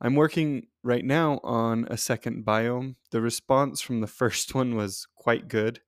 I'm 0.00 0.14
working 0.14 0.66
right 0.82 1.04
now 1.04 1.40
on 1.42 1.86
a 1.90 1.96
second 1.96 2.44
biome. 2.44 2.96
The 3.10 3.20
response 3.20 3.80
from 3.80 4.00
the 4.00 4.06
first 4.20 4.54
one 4.54 4.74
was 4.74 5.06
quite 5.16 5.48
good. 5.48 5.80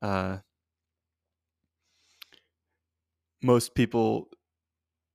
Uh, 0.00 0.38
most 3.42 3.74
people, 3.74 4.28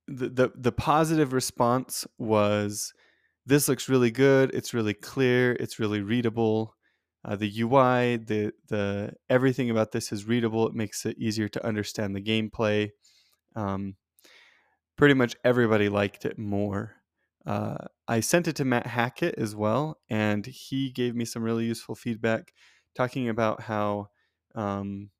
the, 0.06 0.28
the 0.28 0.52
the 0.54 0.72
positive 0.72 1.32
response 1.32 2.06
was, 2.18 2.92
"This 3.46 3.68
looks 3.68 3.88
really 3.88 4.10
good. 4.10 4.54
It's 4.54 4.74
really 4.74 4.94
clear. 4.94 5.52
It's 5.52 5.78
really 5.78 6.00
readable. 6.00 6.74
Uh, 7.24 7.36
the 7.36 7.50
UI, 7.62 8.16
the 8.18 8.52
the 8.68 9.14
everything 9.30 9.70
about 9.70 9.92
this 9.92 10.12
is 10.12 10.26
readable. 10.26 10.68
It 10.68 10.74
makes 10.74 11.06
it 11.06 11.16
easier 11.18 11.48
to 11.48 11.66
understand 11.66 12.14
the 12.14 12.22
gameplay." 12.22 12.90
Um, 13.56 13.96
pretty 14.96 15.14
much 15.14 15.36
everybody 15.44 15.88
liked 15.88 16.24
it 16.24 16.38
more. 16.38 16.96
Uh, 17.46 17.76
I 18.08 18.20
sent 18.20 18.48
it 18.48 18.56
to 18.56 18.64
Matt 18.64 18.86
Hackett 18.86 19.34
as 19.36 19.54
well, 19.54 19.98
and 20.08 20.46
he 20.46 20.90
gave 20.90 21.14
me 21.14 21.24
some 21.24 21.42
really 21.42 21.64
useful 21.66 21.94
feedback 21.94 22.52
talking 22.94 23.28
about 23.28 23.62
how 23.62 24.08
um, 24.54 25.10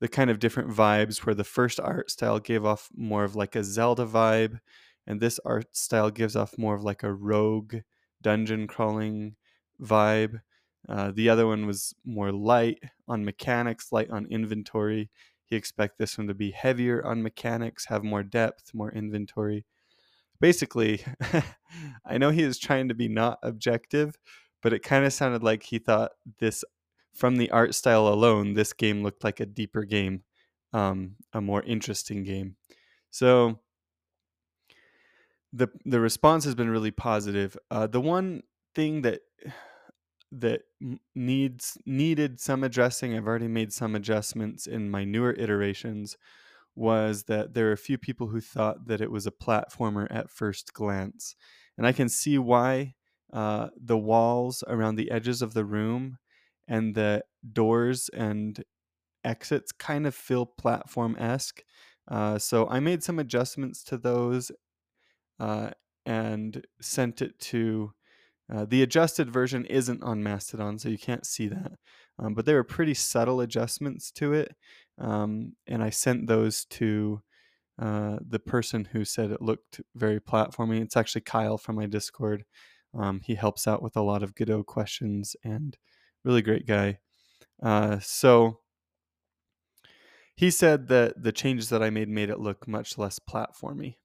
the 0.00 0.08
kind 0.08 0.30
of 0.30 0.38
different 0.38 0.70
vibes 0.70 1.26
where 1.26 1.34
the 1.34 1.44
first 1.44 1.80
art 1.80 2.10
style 2.10 2.38
gave 2.38 2.64
off 2.64 2.88
more 2.96 3.24
of 3.24 3.36
like 3.36 3.56
a 3.56 3.64
Zelda 3.64 4.06
vibe, 4.06 4.60
and 5.06 5.20
this 5.20 5.40
art 5.44 5.76
style 5.76 6.10
gives 6.10 6.36
off 6.36 6.58
more 6.58 6.74
of 6.74 6.82
like 6.82 7.02
a 7.02 7.12
rogue 7.12 7.76
dungeon 8.22 8.66
crawling 8.66 9.36
vibe. 9.80 10.40
Uh, 10.88 11.10
the 11.14 11.28
other 11.28 11.46
one 11.46 11.66
was 11.66 11.94
more 12.04 12.32
light 12.32 12.80
on 13.06 13.24
mechanics, 13.24 13.92
light 13.92 14.10
on 14.10 14.26
inventory. 14.26 15.10
He 15.44 15.56
expect 15.56 15.98
this 15.98 16.16
one 16.16 16.28
to 16.28 16.34
be 16.34 16.50
heavier 16.50 17.04
on 17.04 17.22
mechanics, 17.22 17.86
have 17.86 18.04
more 18.04 18.22
depth, 18.22 18.74
more 18.74 18.92
inventory 18.92 19.64
basically, 20.40 21.04
I 22.04 22.18
know 22.18 22.30
he 22.30 22.42
is 22.42 22.58
trying 22.58 22.88
to 22.88 22.94
be 22.94 23.08
not 23.08 23.38
objective, 23.42 24.16
but 24.62 24.72
it 24.72 24.82
kind 24.82 25.04
of 25.04 25.12
sounded 25.12 25.42
like 25.42 25.64
he 25.64 25.78
thought 25.78 26.12
this, 26.38 26.64
from 27.14 27.36
the 27.36 27.50
art 27.50 27.74
style 27.74 28.08
alone, 28.08 28.54
this 28.54 28.72
game 28.72 29.02
looked 29.02 29.24
like 29.24 29.40
a 29.40 29.46
deeper 29.46 29.84
game, 29.84 30.22
um, 30.72 31.16
a 31.32 31.40
more 31.40 31.62
interesting 31.62 32.24
game. 32.24 32.56
So 33.10 33.60
the 35.52 35.68
the 35.84 36.00
response 36.00 36.44
has 36.44 36.54
been 36.54 36.70
really 36.70 36.90
positive. 36.90 37.56
Uh, 37.70 37.86
the 37.86 38.00
one 38.00 38.42
thing 38.74 39.02
that 39.02 39.20
that 40.30 40.62
needs 41.14 41.78
needed 41.86 42.38
some 42.38 42.62
addressing, 42.62 43.16
I've 43.16 43.26
already 43.26 43.48
made 43.48 43.72
some 43.72 43.94
adjustments 43.94 44.66
in 44.66 44.90
my 44.90 45.04
newer 45.04 45.32
iterations 45.32 46.16
was 46.78 47.24
that 47.24 47.54
there 47.54 47.68
are 47.68 47.72
a 47.72 47.76
few 47.76 47.98
people 47.98 48.28
who 48.28 48.40
thought 48.40 48.86
that 48.86 49.00
it 49.00 49.10
was 49.10 49.26
a 49.26 49.32
platformer 49.32 50.06
at 50.10 50.30
first 50.30 50.72
glance. 50.72 51.34
And 51.76 51.86
I 51.86 51.92
can 51.92 52.08
see 52.08 52.38
why 52.38 52.94
uh, 53.32 53.68
the 53.76 53.98
walls 53.98 54.62
around 54.66 54.94
the 54.94 55.10
edges 55.10 55.42
of 55.42 55.54
the 55.54 55.64
room 55.64 56.18
and 56.68 56.94
the 56.94 57.24
doors 57.52 58.08
and 58.14 58.62
exits 59.24 59.72
kind 59.72 60.06
of 60.06 60.14
feel 60.14 60.46
platform 60.46 61.16
esque. 61.18 61.62
Uh, 62.06 62.38
so 62.38 62.68
I 62.68 62.80
made 62.80 63.02
some 63.02 63.18
adjustments 63.18 63.82
to 63.84 63.98
those 63.98 64.50
uh, 65.40 65.70
and 66.06 66.64
sent 66.80 67.20
it 67.20 67.38
to. 67.40 67.92
Uh, 68.50 68.64
the 68.64 68.82
adjusted 68.82 69.30
version 69.30 69.66
isn't 69.66 70.02
on 70.02 70.22
Mastodon, 70.22 70.78
so 70.78 70.88
you 70.88 70.96
can't 70.96 71.26
see 71.26 71.48
that. 71.48 71.72
Um, 72.18 72.32
but 72.32 72.46
there 72.46 72.56
were 72.56 72.64
pretty 72.64 72.94
subtle 72.94 73.42
adjustments 73.42 74.10
to 74.12 74.32
it 74.32 74.56
um, 74.98 75.54
and 75.66 75.82
I 75.82 75.90
sent 75.90 76.26
those 76.26 76.64
to 76.66 77.22
uh, 77.80 78.18
the 78.26 78.40
person 78.40 78.86
who 78.86 79.04
said 79.04 79.30
it 79.30 79.40
looked 79.40 79.80
very 79.94 80.20
platformy. 80.20 80.80
It's 80.80 80.96
actually 80.96 81.20
Kyle 81.20 81.58
from 81.58 81.76
my 81.76 81.86
Discord. 81.86 82.44
Um, 82.98 83.20
he 83.22 83.36
helps 83.36 83.68
out 83.68 83.82
with 83.82 83.96
a 83.96 84.02
lot 84.02 84.22
of 84.22 84.34
Godot 84.34 84.64
questions 84.64 85.36
and 85.44 85.76
really 86.24 86.42
great 86.42 86.66
guy. 86.66 86.98
Uh, 87.62 87.98
so 88.00 88.60
he 90.34 90.50
said 90.50 90.88
that 90.88 91.22
the 91.22 91.32
changes 91.32 91.68
that 91.68 91.82
I 91.82 91.90
made 91.90 92.08
made 92.08 92.30
it 92.30 92.40
look 92.40 92.66
much 92.66 92.98
less 92.98 93.18
platformy. 93.18 93.96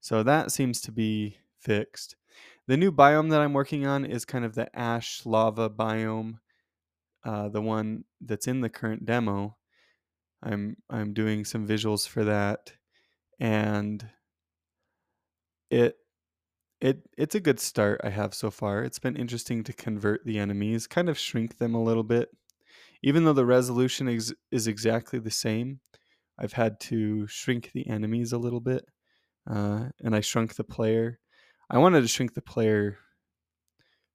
So 0.00 0.22
that 0.22 0.52
seems 0.52 0.80
to 0.82 0.92
be 0.92 1.38
fixed. 1.58 2.16
The 2.66 2.76
new 2.76 2.92
biome 2.92 3.30
that 3.30 3.40
I'm 3.40 3.52
working 3.52 3.86
on 3.86 4.04
is 4.04 4.24
kind 4.24 4.44
of 4.44 4.54
the 4.54 4.74
ash 4.76 5.22
lava 5.24 5.68
biome, 5.68 6.38
uh, 7.24 7.48
the 7.48 7.60
one 7.60 8.04
that's 8.20 8.46
in 8.46 8.60
the 8.60 8.68
current 8.68 9.04
demo. 9.04 9.56
I'm 10.42 10.76
I'm 10.88 11.12
doing 11.12 11.44
some 11.44 11.66
visuals 11.66 12.08
for 12.08 12.24
that, 12.24 12.72
and 13.38 14.08
it 15.70 15.96
it 16.80 17.08
it's 17.18 17.34
a 17.34 17.40
good 17.40 17.60
start 17.60 18.00
I 18.02 18.10
have 18.10 18.34
so 18.34 18.50
far. 18.50 18.82
It's 18.82 18.98
been 18.98 19.16
interesting 19.16 19.62
to 19.64 19.72
convert 19.72 20.24
the 20.24 20.38
enemies, 20.38 20.86
kind 20.86 21.08
of 21.08 21.18
shrink 21.18 21.58
them 21.58 21.74
a 21.74 21.82
little 21.82 22.02
bit, 22.04 22.30
even 23.02 23.24
though 23.24 23.34
the 23.34 23.46
resolution 23.46 24.08
is 24.08 24.34
is 24.50 24.66
exactly 24.66 25.18
the 25.18 25.30
same. 25.30 25.80
I've 26.38 26.54
had 26.54 26.80
to 26.80 27.26
shrink 27.26 27.72
the 27.72 27.86
enemies 27.88 28.32
a 28.32 28.38
little 28.38 28.60
bit, 28.60 28.86
uh, 29.48 29.88
and 30.02 30.14
I 30.16 30.20
shrunk 30.20 30.54
the 30.54 30.64
player. 30.64 31.20
I 31.68 31.78
wanted 31.78 32.00
to 32.00 32.08
shrink 32.08 32.34
the 32.34 32.42
player 32.42 32.98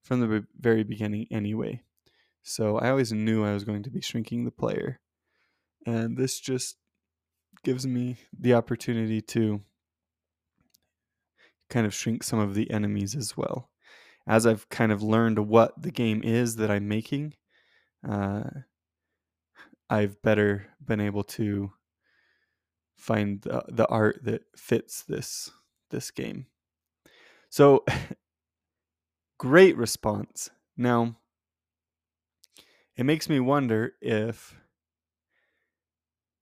from 0.03 0.21
the 0.21 0.45
very 0.59 0.83
beginning 0.83 1.27
anyway, 1.31 1.81
so 2.43 2.77
I 2.77 2.89
always 2.89 3.11
knew 3.13 3.45
I 3.45 3.53
was 3.53 3.63
going 3.63 3.83
to 3.83 3.91
be 3.91 4.01
shrinking 4.01 4.45
the 4.45 4.51
player 4.51 4.99
and 5.85 6.18
this 6.18 6.40
just 6.40 6.78
gives 7.63 7.85
me 7.85 8.18
the 8.38 8.53
opportunity 8.53 9.22
to 9.22 9.62
kind 11.69 11.85
of 11.85 11.94
shrink 11.94 12.23
some 12.23 12.40
of 12.40 12.53
the 12.53 12.69
enemies 12.72 13.16
as 13.16 13.35
well. 13.35 13.69
As 14.28 14.46
I've 14.46 14.69
kind 14.69 14.91
of 14.91 15.03
learned 15.03 15.40
what 15.47 15.79
the 15.81 15.91
game 15.91 16.22
is 16.23 16.56
that 16.56 16.72
I'm 16.72 16.88
making, 16.88 17.34
uh, 18.07 18.44
I've 19.90 20.22
better 20.22 20.68
been 20.84 21.00
able 21.00 21.23
to 21.23 21.72
find 22.97 23.41
the, 23.41 23.63
the 23.67 23.88
art 23.88 24.19
that 24.23 24.44
fits 24.56 25.03
this 25.03 25.52
this 25.91 26.09
game. 26.12 26.47
So 27.50 27.85
great 29.38 29.78
response. 29.78 30.50
Now 30.75 31.17
it 32.97 33.06
makes 33.06 33.29
me 33.29 33.40
wonder 33.40 33.94
if 34.02 34.56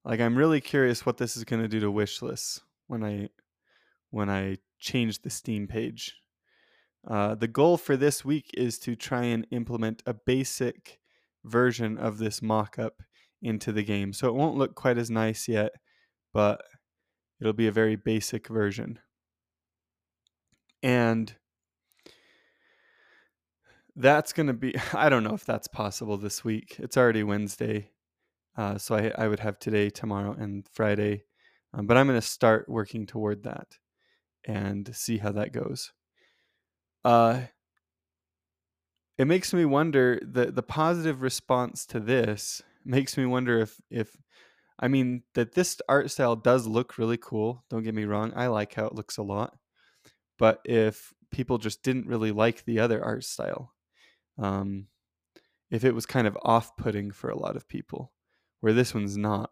like 0.05 0.19
I'm 0.19 0.37
really 0.37 0.61
curious 0.61 1.05
what 1.05 1.17
this 1.17 1.37
is 1.37 1.43
going 1.43 1.61
to 1.61 1.67
do 1.67 1.79
to 1.79 1.91
wish 1.91 2.21
lists 2.21 2.61
when 2.87 3.03
I 3.03 3.29
when 4.09 4.29
I 4.29 4.57
change 4.79 5.21
the 5.21 5.29
Steam 5.29 5.67
page. 5.67 6.15
Uh, 7.07 7.35
the 7.35 7.47
goal 7.47 7.77
for 7.77 7.97
this 7.97 8.23
week 8.23 8.51
is 8.53 8.79
to 8.79 8.95
try 8.95 9.23
and 9.23 9.47
implement 9.51 10.03
a 10.05 10.13
basic 10.13 10.99
version 11.43 11.97
of 11.97 12.17
this 12.17 12.39
mockup 12.39 13.01
into 13.41 13.71
the 13.71 13.83
game. 13.83 14.13
So 14.13 14.27
it 14.27 14.35
won't 14.35 14.57
look 14.57 14.75
quite 14.75 14.97
as 14.97 15.09
nice 15.09 15.47
yet, 15.47 15.73
but 16.33 16.63
it'll 17.41 17.53
be 17.53 17.67
a 17.67 17.73
very 17.73 17.95
basic 17.95 18.47
version. 18.47 18.99
And 20.81 21.33
that's 23.95 24.33
going 24.33 24.47
to 24.47 24.53
be, 24.53 24.75
I 24.93 25.09
don't 25.09 25.23
know 25.23 25.33
if 25.33 25.45
that's 25.45 25.67
possible 25.67 26.17
this 26.17 26.43
week. 26.43 26.77
It's 26.79 26.97
already 26.97 27.23
Wednesday. 27.23 27.89
Uh, 28.55 28.77
so 28.77 28.95
I, 28.95 29.11
I 29.17 29.27
would 29.27 29.39
have 29.39 29.59
today, 29.59 29.89
tomorrow, 29.89 30.35
and 30.37 30.67
Friday. 30.71 31.23
Um, 31.73 31.87
but 31.87 31.97
I'm 31.97 32.07
going 32.07 32.19
to 32.19 32.25
start 32.25 32.69
working 32.69 33.05
toward 33.05 33.43
that 33.43 33.77
and 34.45 34.95
see 34.95 35.17
how 35.17 35.31
that 35.31 35.53
goes. 35.53 35.91
Uh, 37.03 37.41
it 39.17 39.25
makes 39.25 39.53
me 39.53 39.65
wonder 39.65 40.19
the 40.23 40.51
the 40.51 40.63
positive 40.63 41.21
response 41.21 41.85
to 41.87 41.99
this 41.99 42.61
makes 42.85 43.17
me 43.17 43.25
wonder 43.25 43.59
if 43.59 43.79
if 43.89 44.15
I 44.79 44.87
mean, 44.87 45.23
that 45.35 45.53
this 45.53 45.77
art 45.87 46.11
style 46.11 46.35
does 46.35 46.67
look 46.67 46.97
really 46.97 47.17
cool. 47.17 47.63
Don't 47.69 47.83
get 47.83 47.95
me 47.95 48.05
wrong. 48.05 48.33
I 48.35 48.47
like 48.47 48.73
how 48.73 48.85
it 48.85 48.95
looks 48.95 49.17
a 49.17 49.23
lot. 49.23 49.57
But 50.39 50.59
if 50.65 51.13
people 51.31 51.57
just 51.57 51.83
didn't 51.83 52.07
really 52.07 52.31
like 52.31 52.65
the 52.65 52.79
other 52.79 53.03
art 53.03 53.23
style, 53.23 53.73
um, 54.37 54.87
if 55.69 55.83
it 55.83 55.93
was 55.93 56.05
kind 56.05 56.27
of 56.27 56.37
off 56.41 56.75
putting 56.75 57.11
for 57.11 57.29
a 57.29 57.37
lot 57.37 57.55
of 57.55 57.67
people, 57.67 58.11
where 58.63 58.71
this 58.71 58.93
one's 58.93 59.17
not. 59.17 59.49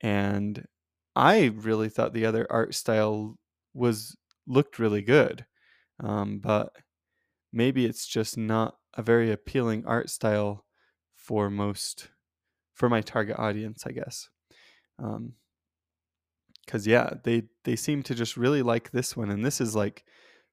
And 0.00 0.66
I 1.14 1.52
really 1.54 1.88
thought 1.88 2.12
the 2.12 2.26
other 2.26 2.48
art 2.50 2.74
style 2.74 3.38
was 3.74 4.16
looked 4.48 4.80
really 4.80 5.02
good. 5.02 5.46
Um, 6.00 6.40
but 6.40 6.72
maybe 7.52 7.86
it's 7.86 8.08
just 8.08 8.36
not 8.36 8.74
a 8.94 9.02
very 9.02 9.30
appealing 9.30 9.86
art 9.86 10.10
style 10.10 10.64
for 11.14 11.48
most 11.48 12.08
for 12.72 12.88
my 12.88 13.02
target 13.02 13.38
audience, 13.38 13.86
I 13.86 13.92
guess. 13.92 14.28
Um, 14.98 15.34
cuz 16.66 16.88
yeah, 16.88 17.14
they 17.22 17.44
they 17.62 17.76
seem 17.76 18.02
to 18.02 18.16
just 18.16 18.36
really 18.36 18.62
like 18.62 18.90
this 18.90 19.16
one 19.16 19.30
and 19.30 19.44
this 19.44 19.60
is 19.60 19.76
like 19.76 20.04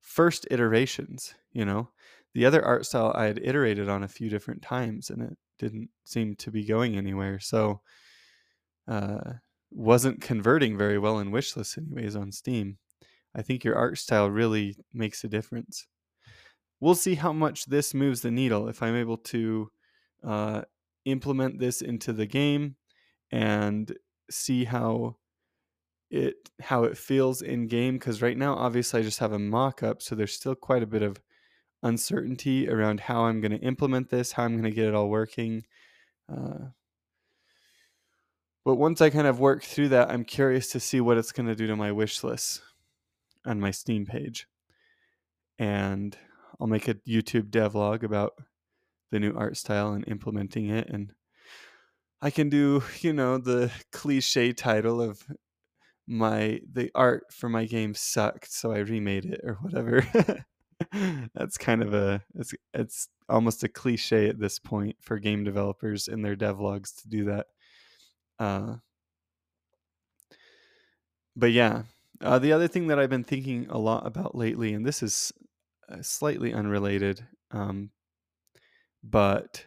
first 0.02 0.46
iterations, 0.52 1.34
you 1.52 1.66
know. 1.66 1.90
The 2.36 2.46
other 2.46 2.64
art 2.64 2.86
style 2.86 3.12
I 3.16 3.26
had 3.26 3.40
iterated 3.44 3.90
on 3.90 4.04
a 4.04 4.08
few 4.08 4.30
different 4.30 4.62
times 4.62 5.10
and 5.10 5.24
it 5.24 5.38
didn't 5.62 5.90
seem 6.06 6.36
to 6.36 6.52
be 6.52 6.66
going 6.66 6.98
anywhere. 6.98 7.40
So 7.40 7.82
uh 8.88 9.34
wasn't 9.72 10.22
converting 10.22 10.78
very 10.78 11.00
well 11.00 11.20
in 11.20 11.32
wishlist 11.32 11.78
anyways 11.78 12.16
on 12.16 12.32
Steam. 12.32 12.78
I 13.34 13.42
think 13.42 13.64
your 13.64 13.76
art 13.76 13.98
style 13.98 14.30
really 14.30 14.76
makes 14.94 15.24
a 15.24 15.30
difference. 15.30 15.88
We'll 16.82 16.96
see 16.96 17.16
how 17.16 17.32
much 17.32 17.66
this 17.66 17.94
moves 17.94 18.22
the 18.22 18.32
needle 18.32 18.68
if 18.68 18.84
I'm 18.84 18.96
able 18.96 19.18
to 19.18 19.72
uh, 20.24 20.62
implement 21.06 21.60
this 21.60 21.82
into 21.82 22.12
the 22.12 22.26
game 22.26 22.76
and 23.32 23.96
see 24.30 24.66
how 24.66 25.16
it 26.10 26.36
how 26.60 26.84
it 26.84 26.98
feels 26.98 27.42
in 27.42 27.68
game 27.68 27.98
because 27.98 28.22
right 28.22 28.38
now 28.38 28.54
obviously 28.56 29.00
I 29.00 29.04
just 29.04 29.20
have 29.20 29.32
a 29.32 29.40
mock-up 29.40 30.02
so 30.02 30.14
there's 30.14 30.34
still 30.34 30.56
quite 30.56 30.84
a 30.84 30.88
bit 30.88 31.02
of 31.02 31.18
uncertainty 31.84 32.70
around 32.70 33.00
how 33.00 33.24
I'm 33.24 33.42
going 33.42 33.52
to 33.52 33.66
implement 33.66 34.10
this 34.10 34.34
how 34.34 34.44
I'm 34.44 34.54
going 34.54 34.64
to 34.64 34.72
get 34.72 34.88
it 34.88 34.96
all 34.96 35.10
working 35.10 35.64
uh, 36.32 36.70
but 38.64 38.76
once 38.76 39.02
I 39.02 39.10
kind 39.10 39.28
of 39.28 39.40
work 39.40 39.64
through 39.64 39.90
that 39.90 40.10
I'm 40.12 40.24
curious 40.24 40.72
to 40.72 40.80
see 40.80 41.02
what 41.02 41.18
it's 41.18 41.32
going 41.32 41.48
to 41.48 41.56
do 41.56 41.68
to 41.68 41.76
my 41.76 41.92
wish 41.92 42.24
list 42.24 42.62
on 43.46 43.60
my 43.60 43.72
Steam 43.72 44.06
page 44.06 44.48
and 45.58 46.16
I'll 46.60 46.68
make 46.68 46.88
a 46.88 46.96
YouTube 46.96 47.50
devlog 47.50 48.04
about 48.04 48.34
the 49.10 49.20
new 49.20 49.34
art 49.36 49.58
style 49.58 49.94
and 49.94 50.08
implementing 50.08 50.70
it 50.70 50.88
and 50.90 51.14
I 52.22 52.30
can 52.30 52.50
do, 52.50 52.84
you 53.00 53.14
know, 53.14 53.38
the 53.38 53.72
cliche 53.92 54.54
title 54.54 55.02
of 55.02 55.26
my 56.08 56.60
the 56.72 56.92
art 56.94 57.24
for 57.32 57.50
my 57.50 57.66
game 57.66 57.96
sucked, 57.96 58.52
so 58.52 58.72
I 58.72 58.80
remade 58.80 59.26
it 59.26 59.42
or 59.44 59.56
whatever. 59.56 60.06
That's 61.34 61.58
kind 61.58 61.82
of 61.82 61.94
a 61.94 62.24
it's 62.36 62.54
it's 62.74 63.08
almost 63.30 63.64
a 63.64 63.70
cliche 63.70 64.28
at 64.30 64.40
this 64.40 64.60
point 64.60 64.98
for 65.02 65.20
game 65.20 65.44
developers 65.44 66.08
in 66.08 66.22
their 66.22 66.36
devlogs 66.36 67.02
to 67.02 67.10
do 67.10 67.26
that. 67.26 67.48
Uh, 68.40 68.78
but 71.36 71.52
yeah, 71.52 71.84
uh, 72.22 72.40
the 72.40 72.52
other 72.54 72.68
thing 72.68 72.88
that 72.88 73.00
I've 73.00 73.10
been 73.10 73.24
thinking 73.24 73.68
a 73.70 73.78
lot 73.78 74.06
about 74.06 74.36
lately, 74.36 74.74
and 74.74 74.86
this 74.86 75.02
is 75.02 75.32
uh, 75.90 76.02
slightly 76.02 76.54
unrelated, 76.54 77.26
um, 77.52 77.92
but 79.04 79.66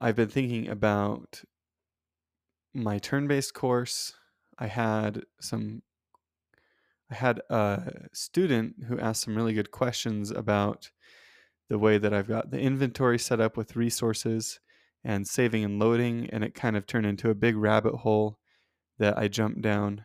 I've 0.00 0.16
been 0.16 0.28
thinking 0.28 0.68
about 0.68 1.42
my 2.74 2.98
turn-based 2.98 3.54
course. 3.54 4.14
I 4.58 4.66
had 4.66 5.24
some 5.40 5.82
I 7.10 7.14
had 7.14 7.40
a 7.50 8.06
student 8.12 8.76
who 8.86 8.98
asked 8.98 9.22
some 9.22 9.36
really 9.36 9.52
good 9.52 9.70
questions 9.70 10.30
about 10.30 10.90
the 11.68 11.78
way 11.78 11.98
that 11.98 12.14
I've 12.14 12.28
got 12.28 12.50
the 12.50 12.60
inventory 12.60 13.18
set 13.18 13.40
up 13.40 13.56
with 13.56 13.76
resources 13.76 14.60
and 15.02 15.26
saving 15.26 15.64
and 15.64 15.78
loading, 15.78 16.28
and 16.30 16.44
it 16.44 16.54
kind 16.54 16.76
of 16.76 16.86
turned 16.86 17.06
into 17.06 17.30
a 17.30 17.34
big 17.34 17.56
rabbit 17.56 17.96
hole 17.96 18.38
that 18.98 19.18
I 19.18 19.28
jumped 19.28 19.62
down 19.62 20.04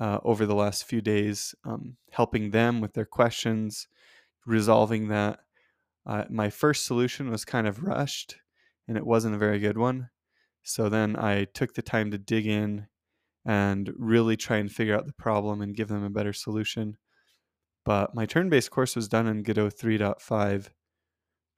uh, 0.00 0.18
over 0.24 0.44
the 0.46 0.54
last 0.54 0.84
few 0.84 1.00
days, 1.00 1.54
um, 1.64 1.96
helping 2.10 2.50
them 2.50 2.80
with 2.80 2.94
their 2.94 3.04
questions, 3.04 3.88
resolving 4.44 5.08
that. 5.08 5.40
Uh, 6.04 6.24
my 6.28 6.50
first 6.50 6.84
solution 6.84 7.30
was 7.30 7.44
kind 7.44 7.66
of 7.66 7.82
rushed, 7.82 8.36
and 8.86 8.96
it 8.96 9.06
wasn't 9.06 9.34
a 9.34 9.38
very 9.38 9.58
good 9.58 9.78
one. 9.78 10.10
So 10.62 10.88
then 10.88 11.16
I 11.16 11.44
took 11.44 11.74
the 11.74 11.82
time 11.82 12.10
to 12.10 12.18
dig 12.18 12.46
in 12.46 12.88
and 13.46 13.92
really 13.96 14.36
try 14.36 14.56
and 14.56 14.70
figure 14.70 14.96
out 14.96 15.06
the 15.06 15.12
problem 15.12 15.62
and 15.62 15.76
give 15.76 15.88
them 15.88 16.02
a 16.02 16.10
better 16.10 16.32
solution. 16.32 16.96
But 17.84 18.14
my 18.14 18.26
turn 18.26 18.50
based 18.50 18.72
course 18.72 18.96
was 18.96 19.08
done 19.08 19.28
in 19.28 19.44
Godot 19.44 19.70
3.5, 19.70 20.70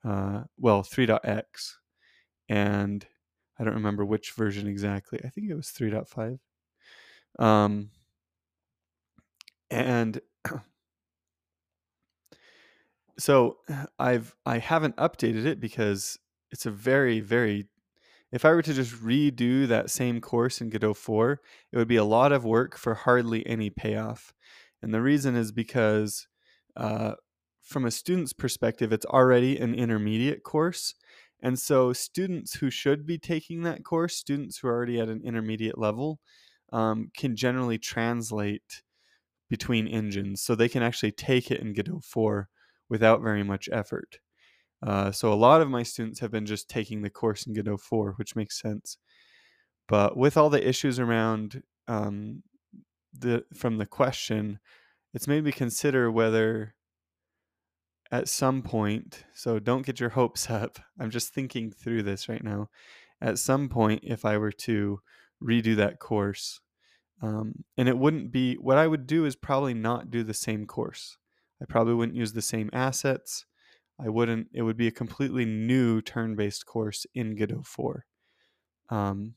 uh, 0.05 0.43
well, 0.59 0.83
3.x. 0.83 1.79
And 2.51 3.07
I 3.59 3.65
don't 3.65 3.75
remember 3.75 4.05
which 4.05 4.33
version 4.33 4.69
exactly. 4.69 5.19
I 5.25 5.29
think 5.31 5.51
it 5.51 5.55
was 5.55 5.69
3.5. 5.69 6.39
Um, 7.43 7.91
and 9.71 10.21
so 13.19 13.59
I've 13.99 14.35
I 14.47 14.59
haven't 14.59 14.97
updated 14.97 15.45
it 15.45 15.61
because 15.61 16.19
it's 16.51 16.67
a 16.67 16.71
very 16.71 17.21
very 17.21 17.67
if 18.33 18.45
I 18.45 18.51
were 18.51 18.63
to 18.63 18.75
just 18.75 18.95
redo 19.03 19.67
that 19.69 19.91
same 19.91 20.21
course 20.21 20.61
in 20.61 20.71
Godot 20.71 20.95
4, 20.95 21.41
it 21.73 21.77
would 21.77 21.89
be 21.89 21.97
a 21.97 22.05
lot 22.05 22.33
of 22.33 22.45
work 22.45 22.77
for 22.77 22.95
hardly 22.95 23.47
any 23.47 23.71
payoff. 23.71 24.35
And 24.83 24.93
the 24.93 25.01
reason 25.01 25.35
is 25.35 25.51
because, 25.51 26.27
uh, 26.77 27.15
from 27.63 27.85
a 27.85 27.91
student's 27.91 28.33
perspective, 28.33 28.93
it's 28.93 29.07
already 29.07 29.59
an 29.59 29.75
intermediate 29.75 30.43
course. 30.43 30.95
And 31.41 31.59
so, 31.59 31.93
students 31.93 32.55
who 32.57 32.71
should 32.71 33.07
be 33.07 33.19
taking 33.19 33.63
that 33.63 33.85
course, 33.85 34.17
students 34.17 34.59
who 34.59 34.69
are 34.69 34.75
already 34.75 35.01
at 35.01 35.09
an 35.09 35.23
intermediate 35.25 35.79
level, 35.79 36.21
um, 36.73 37.11
can 37.17 37.37
generally 37.37 37.79
translate 37.79 38.83
between 39.49 39.89
engines. 39.89 40.43
So 40.43 40.55
they 40.55 40.69
can 40.69 40.83
actually 40.83 41.13
take 41.13 41.51
it 41.51 41.61
in 41.61 41.73
Godot 41.73 42.01
4 42.01 42.49
without 42.89 43.23
very 43.23 43.43
much 43.43 43.69
effort. 43.73 44.19
Uh, 44.85 45.11
so 45.11 45.33
a 45.33 45.35
lot 45.35 45.61
of 45.61 45.69
my 45.69 45.83
students 45.83 46.21
have 46.21 46.31
been 46.31 46.47
just 46.47 46.69
taking 46.69 47.03
the 47.03 47.11
course 47.11 47.47
in 47.47 47.55
Godot 47.55 47.79
4, 47.79 48.13
which 48.13 48.37
makes 48.37 48.61
sense. 48.61 48.99
But 49.89 50.17
with 50.17 50.37
all 50.37 50.51
the 50.51 50.67
issues 50.67 50.99
around 50.99 51.63
um, 51.89 52.43
the 53.19 53.45
from 53.55 53.79
the 53.79 53.87
question, 53.87 54.61
it's 55.15 55.27
made 55.27 55.45
me 55.45 55.53
consider 55.53 56.11
whether 56.11 56.75
at 58.11 58.29
some 58.29 58.63
point, 58.63 59.25
so 59.35 59.59
don't 59.59 59.85
get 59.85 60.01
your 60.01 60.11
hopes 60.11 60.49
up. 60.51 60.79
I'm 61.01 61.11
just 61.11 61.35
thinking 61.35 61.71
through 61.71 62.03
this 62.03 62.29
right 62.29 62.45
now. 62.45 62.69
At 63.21 63.39
some 63.39 63.69
point, 63.69 64.01
if 64.05 64.25
I 64.25 64.39
were 64.39 64.53
to 64.53 65.01
redo 65.43 65.75
that 65.77 65.99
course, 65.99 66.61
um, 67.21 67.65
and 67.77 67.89
it 67.89 67.99
wouldn't 67.99 68.31
be 68.31 68.55
what 68.55 68.79
I 68.79 68.87
would 68.87 69.07
do 69.07 69.25
is 69.25 69.35
probably 69.35 69.75
not 69.75 70.11
do 70.11 70.23
the 70.23 70.35
same 70.35 70.67
course. 70.67 71.17
I 71.61 71.65
probably 71.65 71.95
wouldn't 71.95 72.17
use 72.17 72.33
the 72.33 72.43
same 72.43 72.71
assets. 72.73 73.45
I 74.01 74.09
wouldn't, 74.09 74.49
it 74.53 74.63
would 74.63 74.77
be 74.77 74.87
a 74.87 74.93
completely 74.93 75.45
new 75.45 76.01
turn 76.01 76.37
based 76.37 76.67
course 76.67 77.07
in 77.15 77.37
Godot 77.37 77.63
4. 77.65 78.05
Um, 78.91 79.35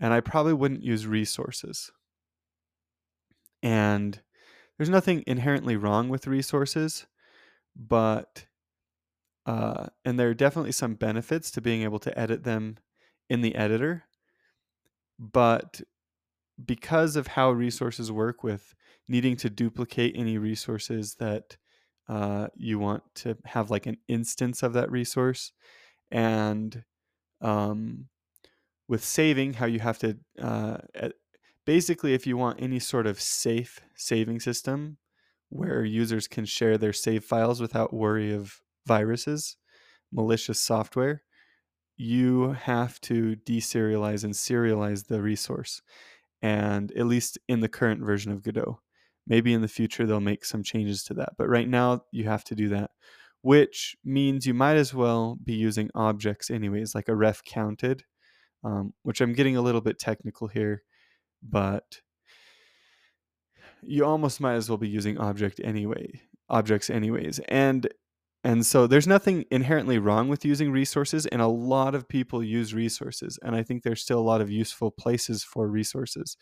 and 0.00 0.12
I 0.12 0.20
probably 0.20 0.52
wouldn't 0.52 0.82
use 0.82 1.06
resources. 1.06 1.90
And 3.62 4.20
there's 4.76 4.88
nothing 4.88 5.24
inherently 5.26 5.76
wrong 5.76 6.08
with 6.08 6.28
resources, 6.28 7.06
but, 7.74 8.46
uh, 9.44 9.86
and 10.04 10.18
there 10.18 10.28
are 10.28 10.34
definitely 10.34 10.72
some 10.72 10.94
benefits 10.94 11.50
to 11.50 11.60
being 11.60 11.82
able 11.82 11.98
to 11.98 12.16
edit 12.16 12.44
them 12.44 12.78
in 13.28 13.40
the 13.40 13.56
editor. 13.56 14.04
But 15.18 15.80
because 16.64 17.16
of 17.16 17.28
how 17.28 17.50
resources 17.50 18.12
work 18.12 18.44
with 18.44 18.74
needing 19.08 19.36
to 19.36 19.50
duplicate 19.50 20.14
any 20.16 20.38
resources 20.38 21.16
that 21.16 21.56
uh, 22.08 22.48
you 22.54 22.78
want 22.78 23.02
to 23.14 23.36
have 23.44 23.70
like 23.70 23.86
an 23.86 23.98
instance 24.08 24.62
of 24.62 24.72
that 24.72 24.90
resource 24.90 25.52
and 26.10 26.84
um, 27.40 28.06
with 28.88 29.04
saving 29.04 29.54
how 29.54 29.66
you 29.66 29.78
have 29.78 29.98
to 29.98 30.16
uh, 30.40 30.78
basically 31.66 32.14
if 32.14 32.26
you 32.26 32.36
want 32.36 32.60
any 32.62 32.78
sort 32.78 33.06
of 33.06 33.20
safe 33.20 33.80
saving 33.94 34.40
system 34.40 34.96
where 35.50 35.84
users 35.84 36.26
can 36.26 36.44
share 36.44 36.78
their 36.78 36.92
save 36.92 37.24
files 37.24 37.60
without 37.60 37.92
worry 37.92 38.32
of 38.32 38.60
viruses 38.86 39.56
malicious 40.10 40.58
software 40.58 41.22
you 41.98 42.52
have 42.52 43.00
to 43.00 43.36
deserialize 43.44 44.24
and 44.24 44.32
serialize 44.32 45.08
the 45.08 45.20
resource 45.20 45.82
and 46.40 46.90
at 46.92 47.06
least 47.06 47.38
in 47.48 47.60
the 47.60 47.68
current 47.68 48.00
version 48.00 48.32
of 48.32 48.42
godot 48.42 48.80
Maybe 49.28 49.52
in 49.52 49.62
the 49.62 49.68
future 49.68 50.06
they'll 50.06 50.20
make 50.20 50.44
some 50.44 50.64
changes 50.64 51.04
to 51.04 51.14
that. 51.14 51.34
But 51.38 51.48
right 51.48 51.68
now 51.68 52.02
you 52.10 52.24
have 52.24 52.42
to 52.44 52.56
do 52.56 52.68
that, 52.70 52.90
which 53.42 53.96
means 54.04 54.46
you 54.46 54.54
might 54.54 54.76
as 54.76 54.92
well 54.92 55.36
be 55.44 55.54
using 55.54 55.90
objects 55.94 56.50
anyways, 56.50 56.94
like 56.94 57.08
a 57.08 57.14
ref 57.14 57.44
counted 57.44 58.02
um, 58.64 58.92
which 59.02 59.20
I'm 59.20 59.32
getting 59.32 59.56
a 59.56 59.62
little 59.62 59.80
bit 59.80 59.98
technical 59.98 60.48
here, 60.48 60.82
but 61.42 62.00
you 63.82 64.04
almost 64.04 64.40
might 64.40 64.54
as 64.54 64.68
well 64.68 64.78
be 64.78 64.88
using 64.88 65.18
object 65.18 65.60
anyway, 65.62 66.20
objects 66.48 66.90
anyways. 66.90 67.38
And 67.48 67.88
and 68.44 68.64
so 68.64 68.86
there's 68.86 69.06
nothing 69.06 69.44
inherently 69.50 69.98
wrong 69.98 70.28
with 70.28 70.44
using 70.44 70.70
resources, 70.70 71.26
and 71.26 71.42
a 71.42 71.48
lot 71.48 71.94
of 71.96 72.08
people 72.08 72.42
use 72.42 72.72
resources, 72.72 73.38
and 73.42 73.56
I 73.56 73.62
think 73.64 73.82
there's 73.82 74.00
still 74.00 74.20
a 74.20 74.20
lot 74.20 74.40
of 74.40 74.50
useful 74.50 74.92
places 74.92 75.42
for 75.42 75.66
resources. 75.68 76.36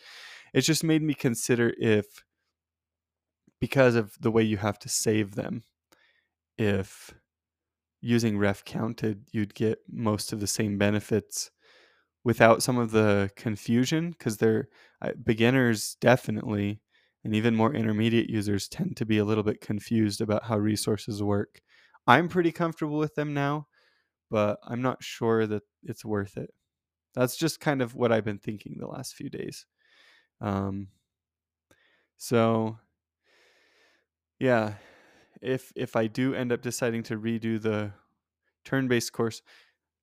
It 0.52 0.60
just 0.60 0.84
made 0.84 1.02
me 1.02 1.14
consider 1.14 1.72
if 1.78 2.04
because 3.60 3.94
of 3.94 4.14
the 4.20 4.30
way 4.30 4.42
you 4.42 4.58
have 4.58 4.78
to 4.80 4.88
save 4.88 5.34
them, 5.34 5.64
if 6.58 7.14
using 8.00 8.38
ref 8.38 8.64
counted, 8.64 9.28
you'd 9.32 9.54
get 9.54 9.78
most 9.90 10.32
of 10.32 10.40
the 10.40 10.46
same 10.46 10.78
benefits 10.78 11.50
without 12.24 12.62
some 12.62 12.78
of 12.78 12.90
the 12.90 13.30
confusion 13.36 14.10
because 14.10 14.38
they're 14.38 14.68
uh, 15.02 15.12
beginners 15.24 15.96
definitely 16.00 16.80
and 17.24 17.34
even 17.34 17.54
more 17.56 17.74
intermediate 17.74 18.30
users 18.30 18.68
tend 18.68 18.96
to 18.96 19.06
be 19.06 19.18
a 19.18 19.24
little 19.24 19.44
bit 19.44 19.60
confused 19.60 20.20
about 20.20 20.44
how 20.44 20.58
resources 20.58 21.22
work. 21.22 21.60
I'm 22.06 22.28
pretty 22.28 22.52
comfortable 22.52 22.98
with 22.98 23.14
them 23.14 23.34
now, 23.34 23.66
but 24.30 24.58
I'm 24.64 24.82
not 24.82 25.02
sure 25.02 25.46
that 25.46 25.62
it's 25.82 26.04
worth 26.04 26.36
it. 26.36 26.50
That's 27.14 27.36
just 27.36 27.60
kind 27.60 27.82
of 27.82 27.94
what 27.94 28.12
I've 28.12 28.24
been 28.24 28.38
thinking 28.38 28.76
the 28.78 28.86
last 28.88 29.14
few 29.14 29.30
days. 29.30 29.66
Um, 30.40 30.88
so 32.16 32.78
yeah, 34.38 34.74
if 35.42 35.72
if 35.76 35.96
I 35.96 36.06
do 36.06 36.34
end 36.34 36.52
up 36.52 36.62
deciding 36.62 37.02
to 37.04 37.18
redo 37.18 37.60
the 37.60 37.92
turn-based 38.64 39.12
course, 39.12 39.42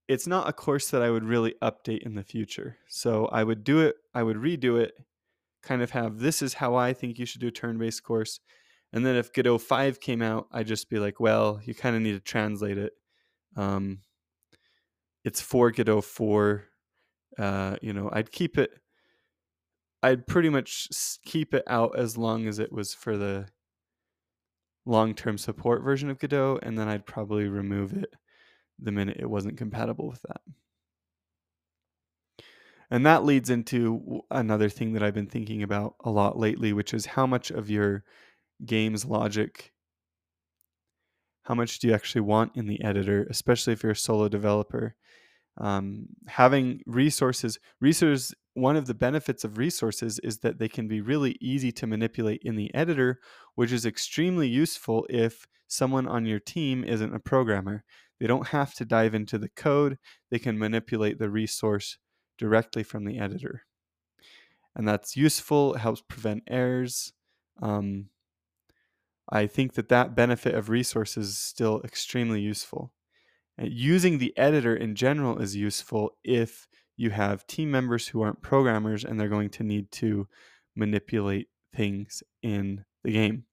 it's 0.07 0.27
not 0.27 0.47
a 0.47 0.53
course 0.53 0.89
that 0.89 1.01
I 1.01 1.09
would 1.09 1.23
really 1.23 1.55
update 1.61 2.03
in 2.03 2.15
the 2.15 2.23
future. 2.23 2.77
So 2.87 3.25
I 3.27 3.43
would 3.43 3.63
do 3.63 3.79
it, 3.81 3.95
I 4.13 4.23
would 4.23 4.37
redo 4.37 4.79
it, 4.79 4.93
kind 5.61 5.81
of 5.81 5.91
have 5.91 6.19
this 6.19 6.41
is 6.41 6.55
how 6.55 6.75
I 6.75 6.93
think 6.93 7.17
you 7.17 7.25
should 7.25 7.41
do 7.41 7.47
a 7.47 7.51
turn-based 7.51 8.03
course. 8.03 8.39
And 8.91 9.05
then 9.05 9.15
if 9.15 9.33
Godot 9.33 9.57
5 9.57 9.99
came 9.99 10.21
out, 10.21 10.47
I'd 10.51 10.67
just 10.67 10.87
be 10.89 10.99
like, 10.99 11.19
well, 11.19 11.59
you 11.63 11.73
kind 11.73 11.95
of 11.95 12.01
need 12.03 12.11
to 12.11 12.19
translate 12.19 12.77
it. 12.77 12.93
Um, 13.55 14.01
it's 15.23 15.41
for 15.41 15.71
Godot 15.71 16.01
4. 16.01 16.65
Uh, 17.39 17.77
you 17.81 17.91
know, 17.91 18.09
I'd 18.13 18.31
keep 18.31 18.59
it, 18.59 18.69
I'd 20.03 20.27
pretty 20.27 20.49
much 20.49 20.89
keep 21.25 21.55
it 21.55 21.63
out 21.65 21.97
as 21.97 22.17
long 22.17 22.45
as 22.45 22.59
it 22.59 22.71
was 22.71 22.93
for 22.93 23.17
the 23.17 23.47
long 24.85 25.13
term 25.13 25.37
support 25.37 25.83
version 25.83 26.09
of 26.09 26.19
Godot, 26.19 26.59
and 26.61 26.77
then 26.77 26.87
I'd 26.87 27.05
probably 27.05 27.47
remove 27.47 27.93
it 27.93 28.13
the 28.79 28.91
minute 28.91 29.17
it 29.19 29.29
wasn't 29.29 29.57
compatible 29.57 30.07
with 30.07 30.21
that. 30.23 30.41
And 32.91 33.05
that 33.05 33.23
leads 33.23 33.49
into 33.49 34.21
another 34.29 34.69
thing 34.69 34.93
that 34.93 35.03
I've 35.03 35.13
been 35.13 35.27
thinking 35.27 35.63
about 35.63 35.95
a 36.03 36.11
lot 36.11 36.37
lately, 36.37 36.73
which 36.73 36.93
is 36.93 37.07
how 37.07 37.25
much 37.25 37.49
of 37.49 37.69
your 37.69 38.03
game's 38.65 39.05
logic, 39.05 39.71
how 41.43 41.55
much 41.55 41.79
do 41.79 41.87
you 41.87 41.93
actually 41.93 42.21
want 42.21 42.51
in 42.55 42.67
the 42.67 42.83
editor, 42.83 43.25
especially 43.29 43.73
if 43.73 43.83
you're 43.83 43.93
a 43.93 43.95
solo 43.95 44.27
developer? 44.29 44.95
Um, 45.57 46.07
having 46.27 46.81
resources, 46.85 47.57
resources, 47.79 48.33
one 48.53 48.75
of 48.75 48.85
the 48.85 48.93
benefits 48.93 49.43
of 49.43 49.57
resources 49.57 50.19
is 50.19 50.39
that 50.39 50.59
they 50.59 50.67
can 50.67 50.87
be 50.87 51.01
really 51.01 51.37
easy 51.41 51.71
to 51.71 51.87
manipulate 51.87 52.41
in 52.43 52.55
the 52.55 52.73
editor, 52.73 53.19
which 53.55 53.71
is 53.71 53.85
extremely 53.85 54.47
useful 54.47 55.05
if 55.09 55.47
someone 55.67 56.07
on 56.07 56.25
your 56.25 56.39
team 56.39 56.83
isn't 56.83 57.15
a 57.15 57.19
programmer. 57.19 57.83
They 58.19 58.27
don't 58.27 58.47
have 58.47 58.73
to 58.75 58.85
dive 58.85 59.15
into 59.15 59.37
the 59.37 59.49
code, 59.49 59.97
they 60.29 60.39
can 60.39 60.57
manipulate 60.57 61.19
the 61.19 61.29
resource 61.29 61.97
directly 62.37 62.83
from 62.83 63.05
the 63.05 63.19
editor. 63.19 63.63
And 64.75 64.87
that's 64.87 65.15
useful, 65.15 65.75
it 65.75 65.79
helps 65.79 66.01
prevent 66.01 66.43
errors. 66.47 67.13
Um, 67.61 68.09
I 69.29 69.47
think 69.47 69.73
that 69.73 69.89
that 69.89 70.15
benefit 70.15 70.53
of 70.53 70.69
resources 70.69 71.29
is 71.29 71.39
still 71.39 71.81
extremely 71.83 72.41
useful. 72.41 72.91
And 73.57 73.71
using 73.71 74.17
the 74.17 74.35
editor 74.37 74.75
in 74.75 74.95
general 74.95 75.39
is 75.39 75.55
useful 75.55 76.11
if 76.23 76.67
you 77.03 77.11
have 77.11 77.45
team 77.45 77.69
members 77.69 78.07
who 78.07 78.21
aren't 78.21 78.41
programmers 78.41 79.03
and 79.03 79.19
they're 79.19 79.27
going 79.27 79.49
to 79.49 79.63
need 79.63 79.91
to 79.91 80.27
manipulate 80.75 81.49
things 81.75 82.23
in 82.41 82.85
the 83.03 83.11
game. 83.11 83.43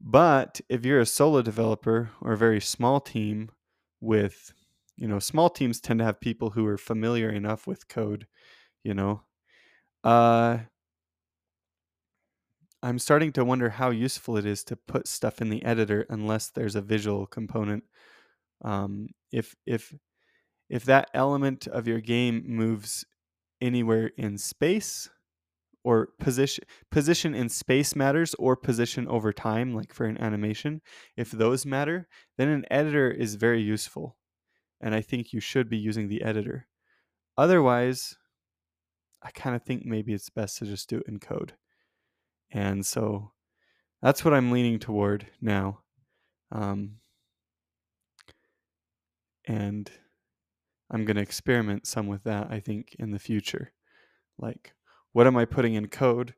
But 0.00 0.60
if 0.68 0.84
you're 0.84 1.00
a 1.00 1.06
solo 1.06 1.42
developer 1.42 2.10
or 2.22 2.32
a 2.32 2.38
very 2.38 2.60
small 2.60 3.00
team 3.00 3.50
with, 4.00 4.54
you 4.96 5.06
know, 5.06 5.18
small 5.18 5.50
teams 5.50 5.80
tend 5.80 5.98
to 5.98 6.04
have 6.06 6.20
people 6.20 6.50
who 6.50 6.66
are 6.66 6.78
familiar 6.78 7.28
enough 7.28 7.66
with 7.66 7.86
code, 7.86 8.26
you 8.82 8.94
know. 8.94 9.22
Uh, 10.02 10.58
I'm 12.82 12.98
starting 12.98 13.32
to 13.32 13.44
wonder 13.44 13.68
how 13.68 13.90
useful 13.90 14.38
it 14.38 14.46
is 14.46 14.64
to 14.64 14.76
put 14.76 15.06
stuff 15.06 15.42
in 15.42 15.50
the 15.50 15.62
editor 15.64 16.06
unless 16.08 16.48
there's 16.48 16.76
a 16.76 16.80
visual 16.80 17.26
component. 17.26 17.84
Um, 18.62 19.08
if 19.30 19.54
if 19.66 19.94
if 20.70 20.84
that 20.84 21.10
element 21.12 21.66
of 21.66 21.86
your 21.86 22.00
game 22.00 22.44
moves 22.46 23.04
anywhere 23.60 24.10
in 24.16 24.38
space, 24.38 25.10
or 25.84 26.08
position 26.18 26.64
position 26.90 27.34
in 27.34 27.48
space 27.48 27.96
matters 27.96 28.34
or 28.34 28.56
position 28.56 29.08
over 29.08 29.32
time 29.32 29.74
like 29.74 29.92
for 29.92 30.04
an 30.04 30.20
animation 30.20 30.80
if 31.16 31.30
those 31.30 31.64
matter 31.64 32.06
then 32.36 32.48
an 32.48 32.64
editor 32.70 33.10
is 33.10 33.36
very 33.36 33.62
useful 33.62 34.16
and 34.80 34.94
i 34.94 35.00
think 35.00 35.32
you 35.32 35.40
should 35.40 35.68
be 35.68 35.78
using 35.78 36.08
the 36.08 36.22
editor. 36.22 36.66
Otherwise 37.36 38.16
i 39.22 39.30
kind 39.30 39.56
of 39.56 39.62
think 39.62 39.84
maybe 39.84 40.12
it's 40.12 40.30
best 40.30 40.58
to 40.58 40.66
just 40.66 40.88
do 40.88 40.98
it 40.98 41.08
in 41.08 41.18
code. 41.18 41.54
And 42.52 42.84
so 42.84 43.32
that's 44.02 44.24
what 44.24 44.34
i'm 44.34 44.50
leaning 44.50 44.78
toward 44.78 45.26
now 45.40 45.80
um, 46.52 46.96
and 49.46 49.90
i'm 50.90 51.04
going 51.04 51.16
to 51.16 51.22
experiment 51.22 51.86
some 51.86 52.06
with 52.06 52.24
that 52.24 52.48
i 52.50 52.60
think 52.60 52.96
in 52.98 53.10
the 53.10 53.18
future 53.18 53.72
like 54.38 54.72
what 55.12 55.26
am 55.26 55.36
I 55.36 55.44
putting 55.44 55.74
in 55.74 55.88
code? 55.88 56.34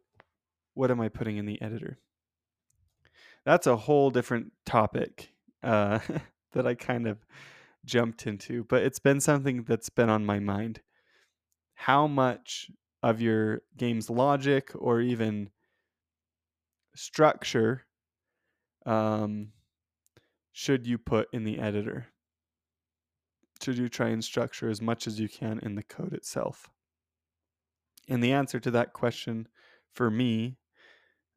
What 0.75 0.90
am 0.90 1.00
I 1.00 1.09
putting 1.09 1.37
in 1.37 1.47
the 1.47 1.61
editor? 1.61 1.99
That's 3.44 3.66
a 3.66 3.76
whole 3.76 4.11
different 4.11 4.52
topic 4.64 5.30
uh, 5.62 5.99
that 6.52 6.66
I 6.66 6.75
kind 6.75 7.06
of 7.06 7.18
jumped 7.85 8.26
into, 8.26 8.64
but 8.64 8.82
it's 8.82 8.99
been 8.99 9.21
something 9.21 9.64
that's 9.64 9.90
been 9.90 10.09
on 10.09 10.25
my 10.25 10.38
mind. 10.38 10.80
How 11.75 12.06
much 12.06 12.71
of 13.02 13.21
your 13.21 13.62
game's 13.76 14.09
logic 14.09 14.71
or 14.75 15.00
even 15.00 15.50
structure 16.94 17.82
um, 18.87 19.49
should 20.52 20.87
you 20.87 20.99
put 20.99 21.28
in 21.32 21.44
the 21.44 21.59
editor? 21.59 22.06
Should 23.62 23.78
you 23.78 23.88
try 23.88 24.09
and 24.09 24.25
structure 24.25 24.69
as 24.69 24.83
much 24.83 25.07
as 25.07 25.21
you 25.21 25.28
can 25.28 25.61
in 25.61 25.76
the 25.76 25.83
code 25.85 26.12
itself? 26.12 26.69
And 28.09 28.23
the 28.23 28.33
answer 28.33 28.59
to 28.59 28.71
that 28.73 28.92
question 28.92 29.47
for 29.92 30.11
me 30.11 30.57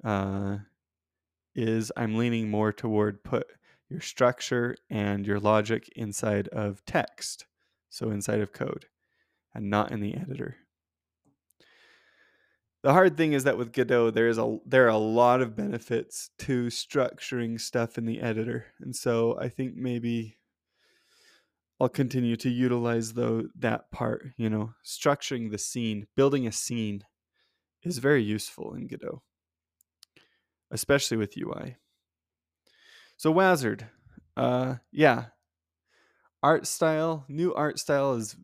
uh, 0.03 0.57
is 1.53 1.91
I'm 1.95 2.17
leaning 2.17 2.49
more 2.49 2.73
toward 2.73 3.23
put 3.23 3.47
your 3.89 4.01
structure 4.01 4.75
and 4.89 5.27
your 5.27 5.39
logic 5.39 5.87
inside 5.95 6.47
of 6.47 6.83
text, 6.85 7.45
so 7.89 8.09
inside 8.09 8.41
of 8.41 8.51
code, 8.51 8.87
and 9.53 9.69
not 9.69 9.91
in 9.91 9.99
the 9.99 10.15
editor. 10.15 10.57
The 12.81 12.93
hard 12.93 13.17
thing 13.17 13.33
is 13.33 13.43
that 13.43 13.57
with 13.57 13.71
Godot, 13.71 14.11
there 14.11 14.27
is 14.27 14.37
a 14.37 14.57
there 14.65 14.85
are 14.85 14.89
a 14.89 14.97
lot 14.97 15.41
of 15.41 15.55
benefits 15.55 16.29
to 16.39 16.67
structuring 16.67 17.59
stuff 17.59 17.97
in 17.97 18.05
the 18.05 18.21
editor, 18.21 18.65
and 18.79 18.95
so 18.95 19.37
I 19.39 19.49
think 19.49 19.75
maybe 19.75 20.37
I'll 21.79 21.89
continue 21.89 22.37
to 22.37 22.49
utilize 22.49 23.13
though 23.13 23.43
that 23.55 23.91
part, 23.91 24.27
you 24.37 24.49
know, 24.49 24.73
structuring 24.85 25.51
the 25.51 25.57
scene, 25.57 26.07
building 26.15 26.47
a 26.47 26.51
scene 26.51 27.03
is 27.83 27.97
very 27.97 28.23
useful 28.23 28.73
in 28.73 28.87
Godot, 28.87 29.21
especially 30.71 31.17
with 31.17 31.37
UI. 31.37 31.75
So 33.17 33.33
WASarD, 33.33 33.87
uh, 34.37 34.75
yeah, 34.91 35.25
art 36.41 36.65
style, 36.67 37.25
new 37.27 37.53
art 37.53 37.79
style 37.79 38.13
is 38.13 38.35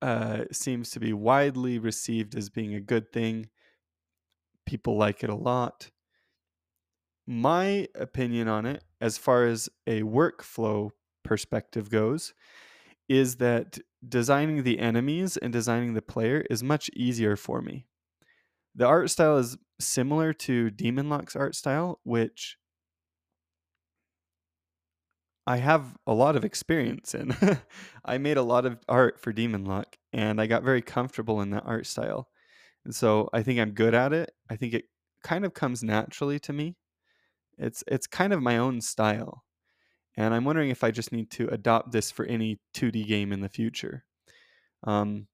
uh, 0.00 0.44
seems 0.50 0.90
to 0.90 1.00
be 1.00 1.12
widely 1.12 1.78
received 1.78 2.34
as 2.34 2.50
being 2.50 2.74
a 2.74 2.80
good 2.80 3.12
thing. 3.12 3.48
People 4.66 4.96
like 4.96 5.22
it 5.22 5.30
a 5.30 5.34
lot. 5.34 5.90
My 7.26 7.86
opinion 7.94 8.48
on 8.48 8.66
it, 8.66 8.82
as 9.00 9.16
far 9.16 9.46
as 9.46 9.68
a 9.86 10.02
workflow 10.02 10.90
perspective 11.22 11.90
goes, 11.90 12.34
is 13.08 13.36
that 13.36 13.78
designing 14.06 14.62
the 14.62 14.78
enemies 14.78 15.36
and 15.36 15.52
designing 15.52 15.94
the 15.94 16.02
player 16.02 16.44
is 16.50 16.62
much 16.62 16.90
easier 16.94 17.36
for 17.36 17.60
me. 17.60 17.86
The 18.74 18.86
art 18.86 19.10
style 19.10 19.38
is 19.38 19.58
similar 19.80 20.32
to 20.34 20.70
Demonlock's 20.70 21.36
art 21.36 21.54
style, 21.54 22.00
which 22.04 22.56
I 25.46 25.56
have 25.56 25.96
a 26.06 26.14
lot 26.14 26.36
of 26.36 26.44
experience 26.44 27.14
in. 27.14 27.36
I 28.04 28.18
made 28.18 28.36
a 28.36 28.42
lot 28.42 28.64
of 28.64 28.78
art 28.88 29.20
for 29.20 29.32
Demonlock, 29.32 29.96
and 30.12 30.40
I 30.40 30.46
got 30.46 30.62
very 30.62 30.82
comfortable 30.82 31.40
in 31.40 31.50
that 31.50 31.64
art 31.66 31.86
style. 31.86 32.28
And 32.84 32.94
so 32.94 33.28
I 33.32 33.42
think 33.42 33.60
I'm 33.60 33.72
good 33.72 33.94
at 33.94 34.12
it. 34.12 34.32
I 34.50 34.56
think 34.56 34.74
it 34.74 34.84
kind 35.24 35.44
of 35.44 35.54
comes 35.54 35.82
naturally 35.82 36.38
to 36.40 36.52
me. 36.52 36.76
It's 37.58 37.84
it's 37.88 38.06
kind 38.06 38.32
of 38.32 38.42
my 38.42 38.58
own 38.58 38.80
style. 38.80 39.44
And 40.16 40.34
I'm 40.34 40.44
wondering 40.44 40.70
if 40.70 40.84
I 40.84 40.90
just 40.90 41.12
need 41.12 41.30
to 41.32 41.48
adopt 41.48 41.92
this 41.92 42.10
for 42.10 42.24
any 42.26 42.58
2D 42.74 43.06
game 43.06 43.32
in 43.32 43.40
the 43.40 43.48
future. 43.48 44.04
Um, 44.84 45.26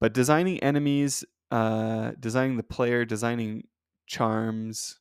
but 0.00 0.14
designing 0.14 0.58
enemies, 0.60 1.24
uh, 1.50 2.12
designing 2.18 2.56
the 2.56 2.62
player, 2.62 3.04
designing 3.04 3.64
charms, 4.06 4.98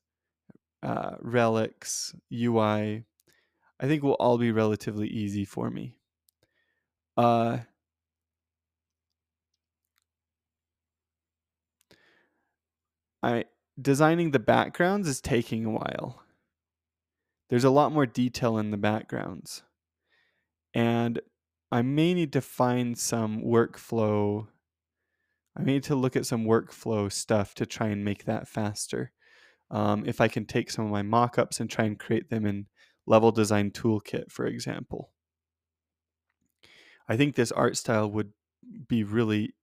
uh, 0.84 1.16
relics, 1.22 2.14
UI, 2.34 3.06
I 3.80 3.88
think 3.88 4.04
will 4.04 4.14
all 4.14 4.38
be 4.38 4.52
relatively 4.52 5.08
easy 5.08 5.46
for 5.46 5.70
me. 5.70 5.96
Uh, 7.16 7.60
I 13.24 13.46
designing 13.80 14.32
the 14.32 14.40
backgrounds 14.40 15.08
is 15.08 15.22
taking 15.22 15.66
a 15.66 15.72
while. 15.72 16.24
There's 17.50 17.64
a 17.64 17.70
lot 17.70 17.92
more 17.92 18.06
detail 18.06 18.58
in 18.58 18.72
the 18.72 18.78
backgrounds. 18.78 19.64
And 20.74 21.22
I 21.72 21.82
may 21.82 22.14
need 22.14 22.34
to 22.34 22.42
find 22.42 22.98
some 22.98 23.42
workflow. 23.42 24.48
I 25.58 25.64
may 25.64 25.74
need 25.74 25.84
to 25.84 25.96
look 25.96 26.16
at 26.16 26.26
some 26.26 26.46
workflow 26.46 27.12
stuff 27.12 27.56
to 27.56 27.66
try 27.66 27.88
and 27.88 28.06
make 28.06 28.26
that 28.26 28.48
faster. 28.48 29.12
Um, 29.70 30.06
if 30.06 30.22
I 30.22 30.28
can 30.28 30.46
take 30.46 30.72
some 30.72 30.86
of 30.86 30.92
my 30.92 31.02
mockups 31.02 31.60
and 31.60 31.70
try 31.70 31.86
and 31.86 32.00
create 32.00 32.30
them 32.30 32.46
in 32.46 32.68
Level 33.06 33.32
Design 33.32 33.72
Toolkit, 33.72 34.32
for 34.32 34.46
example. 34.46 35.12
I 37.10 37.16
think 37.16 37.36
this 37.36 37.52
art 37.52 37.78
style 37.78 38.12
would 38.12 38.34
be 38.88 39.04
really 39.04 39.54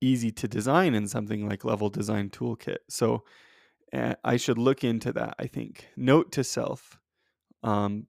easy 0.00 0.30
to 0.30 0.46
design 0.46 0.94
in 0.94 1.08
something 1.08 1.48
like 1.48 1.64
Level 1.64 1.90
Design 1.90 2.30
Toolkit. 2.30 2.78
So 2.88 3.24
uh, 3.92 4.14
I 4.24 4.36
should 4.36 4.58
look 4.58 4.84
into 4.84 5.12
that, 5.12 5.34
I 5.38 5.46
think. 5.46 5.88
Note 5.96 6.32
to 6.32 6.44
self 6.44 6.98
um, 7.62 8.06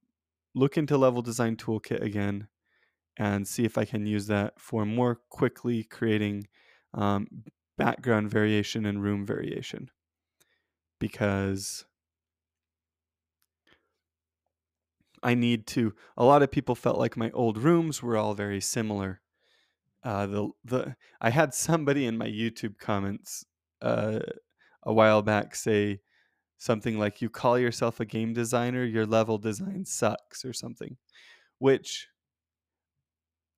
look 0.55 0.77
into 0.77 0.98
Level 0.98 1.21
Design 1.21 1.55
Toolkit 1.55 2.01
again 2.01 2.48
and 3.17 3.48
see 3.48 3.65
if 3.65 3.77
I 3.77 3.86
can 3.86 4.05
use 4.05 4.27
that 4.27 4.59
for 4.59 4.86
more 4.86 5.19
quickly 5.29 5.83
creating 5.83 6.48
um, 6.93 7.27
background 7.77 8.29
variation 8.29 8.86
and 8.86 9.03
room 9.03 9.25
variation. 9.25 9.89
Because 11.00 11.86
I 15.24 15.33
need 15.33 15.67
to. 15.67 15.93
A 16.17 16.24
lot 16.24 16.43
of 16.43 16.51
people 16.51 16.75
felt 16.75 16.98
like 16.98 17.17
my 17.17 17.31
old 17.31 17.57
rooms 17.57 18.01
were 18.03 18.17
all 18.17 18.33
very 18.33 18.62
similar. 18.62 19.21
Uh, 20.03 20.25
the 20.25 20.50
the 20.63 20.95
I 21.19 21.29
had 21.29 21.53
somebody 21.53 22.05
in 22.05 22.17
my 22.17 22.27
YouTube 22.27 22.77
comments 22.79 23.45
uh, 23.81 24.19
a 24.89 24.93
while 24.93 25.22
back 25.22 25.55
say 25.55 26.01
something 26.58 27.00
like, 27.00 27.22
"You 27.22 27.29
call 27.29 27.60
yourself 27.60 28.00
a 28.00 28.05
game 28.05 28.34
designer, 28.34 28.84
your 28.84 29.05
level 29.05 29.38
design 29.38 29.86
sucks," 29.86 30.43
or 30.43 30.53
something. 30.53 30.98
Which 31.60 32.10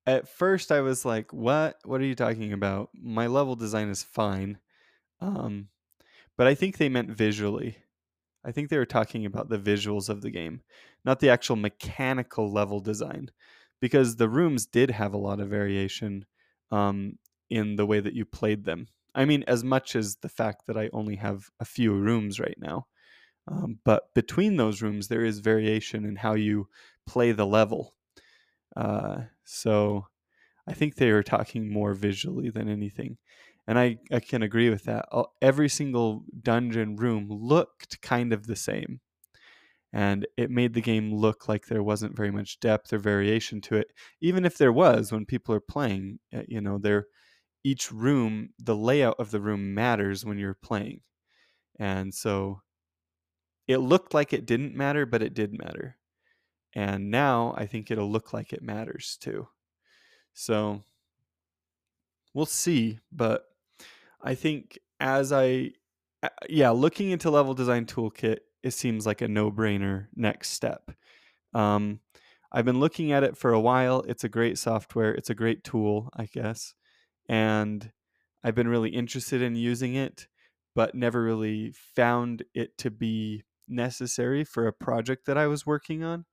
at 0.06 0.28
first 0.28 0.70
I 0.72 0.80
was 0.80 1.04
like, 1.04 1.32
"What? 1.32 1.78
What 1.84 2.00
are 2.00 2.04
you 2.04 2.14
talking 2.14 2.52
about? 2.52 2.90
My 2.94 3.26
level 3.26 3.56
design 3.56 3.88
is 3.88 4.02
fine." 4.02 4.58
Um, 5.20 5.68
but 6.36 6.46
I 6.46 6.54
think 6.54 6.76
they 6.76 6.88
meant 6.88 7.10
visually. 7.10 7.78
I 8.44 8.52
think 8.52 8.68
they 8.68 8.78
were 8.78 8.86
talking 8.86 9.26
about 9.26 9.48
the 9.48 9.58
visuals 9.58 10.08
of 10.08 10.20
the 10.20 10.30
game, 10.30 10.62
not 11.04 11.20
the 11.20 11.30
actual 11.30 11.56
mechanical 11.56 12.52
level 12.52 12.80
design, 12.80 13.30
because 13.80 14.16
the 14.16 14.28
rooms 14.28 14.66
did 14.66 14.90
have 14.90 15.14
a 15.14 15.18
lot 15.18 15.40
of 15.40 15.48
variation 15.48 16.26
um, 16.72 17.18
in 17.50 17.76
the 17.76 17.86
way 17.86 18.00
that 18.00 18.14
you 18.14 18.24
played 18.24 18.64
them. 18.64 18.88
I 19.14 19.24
mean, 19.24 19.44
as 19.46 19.62
much 19.62 19.94
as 19.96 20.16
the 20.16 20.28
fact 20.28 20.66
that 20.66 20.76
I 20.76 20.90
only 20.92 21.16
have 21.16 21.50
a 21.60 21.64
few 21.64 21.94
rooms 21.94 22.40
right 22.40 22.56
now. 22.58 22.86
Um, 23.48 23.78
but 23.84 24.14
between 24.14 24.56
those 24.56 24.82
rooms, 24.82 25.08
there 25.08 25.24
is 25.24 25.40
variation 25.40 26.04
in 26.04 26.16
how 26.16 26.34
you 26.34 26.68
play 27.06 27.32
the 27.32 27.46
level. 27.46 27.94
Uh, 28.76 29.22
so 29.44 30.06
I 30.66 30.74
think 30.74 30.94
they 30.94 31.12
were 31.12 31.24
talking 31.24 31.72
more 31.72 31.94
visually 31.94 32.50
than 32.50 32.68
anything 32.68 33.18
and 33.66 33.78
I, 33.78 33.98
I 34.10 34.20
can 34.20 34.42
agree 34.42 34.70
with 34.70 34.84
that. 34.84 35.06
Every 35.40 35.68
single 35.68 36.24
dungeon 36.40 36.96
room 36.96 37.28
looked 37.30 38.00
kind 38.02 38.32
of 38.32 38.46
the 38.46 38.56
same. 38.56 39.00
And 39.92 40.26
it 40.38 40.50
made 40.50 40.72
the 40.72 40.80
game 40.80 41.14
look 41.14 41.48
like 41.48 41.66
there 41.66 41.82
wasn't 41.82 42.16
very 42.16 42.30
much 42.30 42.58
depth 42.60 42.92
or 42.92 42.98
variation 42.98 43.60
to 43.62 43.76
it. 43.76 43.88
Even 44.22 44.46
if 44.46 44.56
there 44.56 44.72
was 44.72 45.12
when 45.12 45.26
people 45.26 45.54
are 45.54 45.60
playing, 45.60 46.18
eh, 46.32 46.44
you 46.48 46.62
know, 46.62 46.78
there 46.78 47.06
each 47.64 47.92
room, 47.92 48.50
the 48.58 48.76
layout 48.76 49.16
of 49.18 49.30
the 49.30 49.40
room 49.40 49.74
matters 49.74 50.24
when 50.24 50.38
you're 50.38 50.54
playing. 50.54 51.00
And 51.78 52.12
so 52.12 52.62
it 53.66 53.78
looked 53.78 54.14
like 54.14 54.32
it 54.32 54.46
didn't 54.46 54.74
matter, 54.74 55.06
but 55.06 55.22
it 55.22 55.34
did 55.34 55.56
matter. 55.58 55.96
And 56.74 57.10
now 57.10 57.54
I 57.56 57.66
think 57.66 57.90
it'll 57.90 58.10
look 58.10 58.32
like 58.32 58.52
it 58.52 58.62
matters 58.62 59.16
too. 59.20 59.48
So 60.34 60.82
we'll 62.34 62.46
see, 62.46 62.98
but 63.10 63.44
I 64.22 64.34
think 64.34 64.78
as 65.00 65.32
I, 65.32 65.72
yeah, 66.48 66.70
looking 66.70 67.10
into 67.10 67.30
Level 67.30 67.54
Design 67.54 67.86
Toolkit, 67.86 68.38
it 68.62 68.70
seems 68.72 69.06
like 69.06 69.20
a 69.20 69.28
no 69.28 69.50
brainer 69.50 70.06
next 70.14 70.50
step. 70.50 70.90
Um, 71.52 72.00
I've 72.52 72.64
been 72.64 72.80
looking 72.80 73.12
at 73.12 73.24
it 73.24 73.36
for 73.36 73.52
a 73.52 73.60
while. 73.60 74.02
It's 74.02 74.24
a 74.24 74.28
great 74.28 74.58
software, 74.58 75.12
it's 75.12 75.30
a 75.30 75.34
great 75.34 75.64
tool, 75.64 76.10
I 76.14 76.26
guess. 76.26 76.74
And 77.28 77.90
I've 78.44 78.54
been 78.54 78.68
really 78.68 78.90
interested 78.90 79.42
in 79.42 79.54
using 79.54 79.94
it, 79.94 80.26
but 80.74 80.94
never 80.94 81.22
really 81.22 81.72
found 81.94 82.42
it 82.54 82.76
to 82.78 82.90
be 82.90 83.44
necessary 83.68 84.44
for 84.44 84.66
a 84.66 84.72
project 84.72 85.26
that 85.26 85.38
I 85.38 85.46
was 85.46 85.66
working 85.66 86.02
on. 86.02 86.24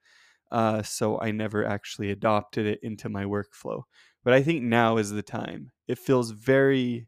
Uh, 0.51 0.81
so 0.81 1.19
I 1.19 1.31
never 1.31 1.63
actually 1.63 2.09
adopted 2.11 2.65
it 2.65 2.79
into 2.81 3.07
my 3.09 3.23
workflow. 3.23 3.83
But 4.23 4.33
I 4.33 4.41
think 4.41 4.63
now 4.63 4.97
is 4.97 5.11
the 5.11 5.21
time. 5.21 5.71
It 5.87 5.99
feels 5.99 6.31
very 6.31 7.07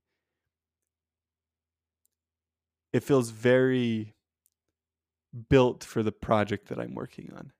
it 2.93 3.03
feels 3.03 3.29
very 3.29 4.15
built 5.49 5.83
for 5.83 6.03
the 6.03 6.11
project 6.11 6.67
that 6.69 6.79
I'm 6.79 6.93
working 6.93 7.31
on. 7.35 7.51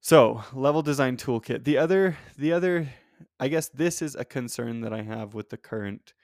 So, 0.00 0.42
level 0.52 0.82
design 0.82 1.16
toolkit. 1.16 1.64
The 1.64 1.78
other, 1.78 2.18
the 2.36 2.52
other, 2.52 2.90
I 3.38 3.48
guess 3.48 3.68
this 3.68 4.02
is 4.02 4.14
a 4.14 4.24
concern 4.24 4.80
that 4.82 4.92
I 4.92 5.02
have 5.02 5.34
with 5.34 5.50
the 5.50 5.56
current 5.56 6.14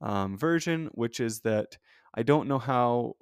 um, 0.00 0.36
version, 0.36 0.90
which 0.92 1.20
is 1.20 1.40
that 1.40 1.78
I 2.14 2.22
don't 2.22 2.48
know 2.48 2.58
how 2.58 3.14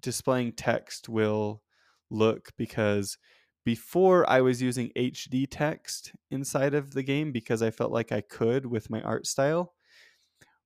displaying 0.00 0.52
text 0.52 1.08
will 1.08 1.62
look 2.10 2.50
because 2.56 3.18
before 3.64 4.28
I 4.28 4.40
was 4.40 4.60
using 4.60 4.90
HD 4.96 5.46
text 5.48 6.12
inside 6.30 6.74
of 6.74 6.94
the 6.94 7.02
game 7.02 7.32
because 7.32 7.62
I 7.62 7.70
felt 7.70 7.92
like 7.92 8.10
I 8.10 8.20
could 8.20 8.66
with 8.66 8.90
my 8.90 9.00
art 9.02 9.26
style. 9.26 9.74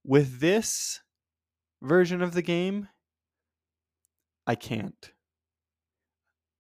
With 0.05 0.41
this, 0.41 1.01
version 1.83 2.23
of 2.23 2.33
the 2.33 2.43
game, 2.43 2.89
I 4.47 4.55
can't. 4.55 5.13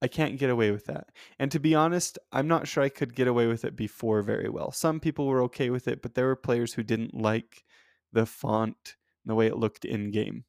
I 0.06 0.08
can't 0.08 0.38
get 0.38 0.50
away 0.50 0.70
with 0.70 0.86
that. 0.86 1.08
And 1.40 1.50
to 1.50 1.58
be 1.58 1.74
honest, 1.74 2.16
I'm 2.30 2.46
not 2.46 2.68
sure 2.68 2.84
I 2.84 2.88
could 2.88 3.16
get 3.16 3.26
away 3.26 3.48
with 3.48 3.64
it 3.64 3.74
before 3.74 4.22
very 4.22 4.48
well. 4.48 4.70
Some 4.70 5.00
people 5.00 5.26
were 5.26 5.42
okay 5.42 5.68
with 5.68 5.88
it, 5.88 6.00
but 6.00 6.14
there 6.14 6.26
were 6.26 6.36
players 6.36 6.72
who 6.72 6.84
didn't 6.84 7.12
like 7.12 7.64
the 8.12 8.24
font 8.24 8.94
and 9.24 9.32
the 9.32 9.34
way 9.34 9.48
it 9.48 9.56
looked 9.56 9.84
in 9.84 10.12
game. 10.12 10.44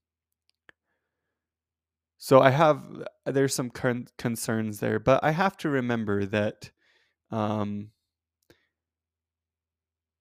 So 2.19 2.39
I 2.39 2.51
have 2.51 2.83
there's 3.25 3.55
some 3.55 3.71
con- 3.71 4.09
concerns 4.19 4.79
there, 4.79 4.99
but 4.99 5.23
I 5.23 5.31
have 5.31 5.57
to 5.57 5.69
remember 5.69 6.27
that 6.27 6.69
um, 7.31 7.89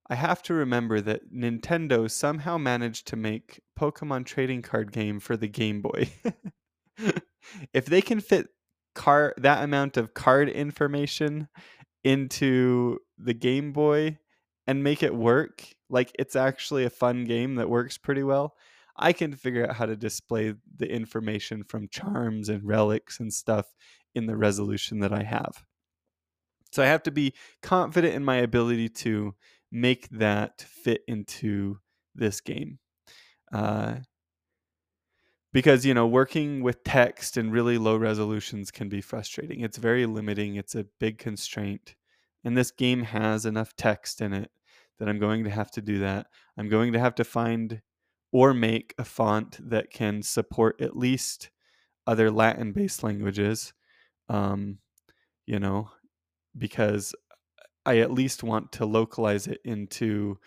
I 0.09 0.15
have 0.15 0.43
to 0.45 0.55
remember 0.55 1.03
that 1.03 1.31
Nintendo 1.31 2.11
somehow 2.11 2.57
managed 2.57 3.07
to 3.09 3.17
make 3.17 3.61
Pokemon 3.79 4.25
trading 4.25 4.63
card 4.63 4.93
game 4.93 5.21
for 5.21 5.37
the 5.37 5.49
Game 5.49 5.83
Boy. 5.83 6.09
if 7.75 7.85
they 7.85 8.01
can 8.01 8.21
fit 8.21 8.49
car 8.97 9.35
that 9.37 9.63
amount 9.63 9.97
of 9.97 10.15
card 10.15 10.49
information 10.49 11.49
into 12.03 12.99
the 13.19 13.35
Game 13.35 13.73
Boy 13.73 14.19
and 14.67 14.83
make 14.83 15.03
it 15.03 15.15
work, 15.15 15.65
like 15.89 16.11
it's 16.19 16.35
actually 16.35 16.85
a 16.85 16.91
fun 16.91 17.25
game 17.25 17.55
that 17.57 17.71
works 17.71 17.99
pretty 17.99 18.25
well, 18.25 18.57
I 18.97 19.13
can 19.13 19.33
figure 19.33 19.69
out 19.69 19.77
how 19.77 19.87
to 19.87 19.95
display 19.95 20.55
the 20.77 20.91
information 20.91 21.63
from 21.63 21.89
charms 21.89 22.49
and 22.49 22.65
relics 22.65 23.21
and 23.21 23.33
stuff 23.33 23.67
in 24.15 24.27
the 24.27 24.37
resolution 24.37 25.01
that 25.01 25.13
I 25.13 25.23
have. 25.23 25.63
So 26.73 26.83
I 26.83 26.87
have 26.87 27.03
to 27.05 27.11
be 27.11 27.35
confident 27.63 28.15
in 28.15 28.25
my 28.25 28.37
ability 28.37 28.89
to 28.89 29.35
make 29.71 30.09
that 30.11 30.63
fit 30.63 31.03
into 31.07 31.79
this 32.15 32.41
game. 32.41 32.79
Uh, 33.53 33.97
because 35.53 35.87
you 35.87 35.95
know 35.95 36.07
working 36.07 36.63
with 36.63 36.85
text 36.85 37.37
and 37.37 37.53
really 37.53 37.79
low 37.79 37.97
resolutions 37.97 38.71
can 38.71 38.89
be 38.89 39.01
frustrating. 39.01 39.61
It's 39.61 39.79
very 39.79 40.07
limiting. 40.07 40.57
It's 40.57 40.75
a 40.75 40.87
big 41.01 41.19
constraint. 41.19 41.95
And 42.45 42.57
this 42.57 42.71
game 42.71 43.03
has 43.03 43.45
enough 43.45 43.75
text 43.77 44.21
in 44.21 44.33
it 44.33 44.51
that 44.99 45.09
i'm 45.09 45.19
going 45.19 45.45
to 45.45 45.51
have 45.51 45.71
to 45.73 45.83
do 45.83 45.99
that. 46.01 46.27
I'm 46.57 46.69
going 46.69 46.93
to 46.93 46.99
have 46.99 47.15
to 47.17 47.25
find 47.25 47.83
or 48.33 48.53
make 48.53 48.95
a 48.99 49.05
font 49.05 49.59
that 49.71 49.91
can 49.91 50.23
support 50.23 50.81
at 50.81 50.97
least 50.97 51.51
other 52.07 52.31
latin 52.31 52.73
based 52.73 53.03
languages 53.03 53.73
um, 54.29 54.79
you 55.47 55.59
know 55.59 55.91
because 56.57 57.15
i 57.85 57.99
at 57.99 58.13
least 58.13 58.43
want 58.43 58.73
to 58.73 58.87
localize 58.87 59.47
it 59.47 59.61
into 59.65 60.39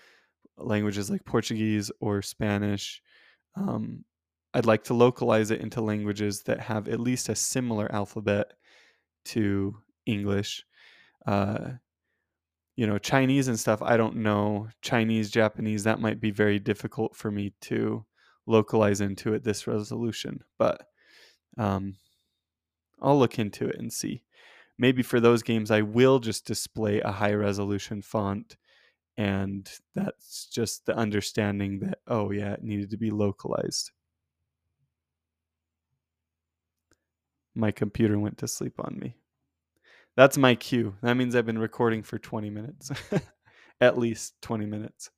languages 0.58 1.10
like 1.10 1.26
portuguese 1.26 1.92
or 2.00 2.22
spanish 2.22 3.02
um, 3.56 4.04
I'd 4.54 4.66
like 4.66 4.84
to 4.86 4.94
localize 4.94 5.52
it 5.52 5.62
into 5.62 5.82
languages 5.82 6.44
that 6.44 6.60
have 6.60 6.88
at 6.88 7.00
least 7.00 7.30
a 7.30 7.36
similar 7.36 7.92
alphabet 7.92 8.54
to 9.26 9.78
English. 10.06 10.66
Uh, 11.26 11.72
you 12.76 12.88
know, 12.88 12.98
Chinese 12.98 13.48
and 13.48 13.60
stuff, 13.60 13.82
I 13.82 13.98
don't 13.98 14.18
know. 14.18 14.70
Chinese, 14.82 15.30
Japanese, 15.30 15.84
that 15.84 16.00
might 16.00 16.20
be 16.20 16.32
very 16.32 16.60
difficult 16.60 17.16
for 17.16 17.30
me 17.30 17.54
to 17.62 18.06
localize 18.48 19.02
into 19.02 19.36
at 19.36 19.44
this 19.44 19.68
resolution, 19.68 20.44
but 20.58 20.88
um, 21.58 21.98
I'll 23.02 23.20
look 23.20 23.38
into 23.38 23.68
it 23.68 23.78
and 23.78 23.92
see. 23.92 24.24
Maybe 24.78 25.04
for 25.04 25.20
those 25.20 25.44
games, 25.44 25.72
I 25.72 25.82
will 25.82 26.20
just 26.20 26.46
display 26.46 27.02
a 27.02 27.12
high 27.12 27.34
resolution 27.34 28.02
font, 28.02 28.56
and 29.18 29.70
that's 29.94 30.48
just 30.48 30.86
the 30.86 30.96
understanding 30.96 31.80
that, 31.80 32.00
oh, 32.08 32.32
yeah, 32.32 32.54
it 32.54 32.64
needed 32.64 32.90
to 32.92 32.98
be 32.98 33.12
localized. 33.12 33.92
My 37.56 37.72
computer 37.72 38.20
went 38.20 38.38
to 38.40 38.48
sleep 38.48 38.74
on 38.80 38.98
me. 39.00 39.16
That's 40.16 40.38
my 40.38 40.56
cue. 40.56 40.96
That 41.02 41.16
means 41.16 41.36
I've 41.36 41.46
been 41.46 41.60
recording 41.60 42.04
for 42.04 42.20
20 42.20 42.50
minutes. 42.50 42.92
At 43.82 43.98
least 43.98 44.34
20 44.42 44.66
minutes. 44.66 45.10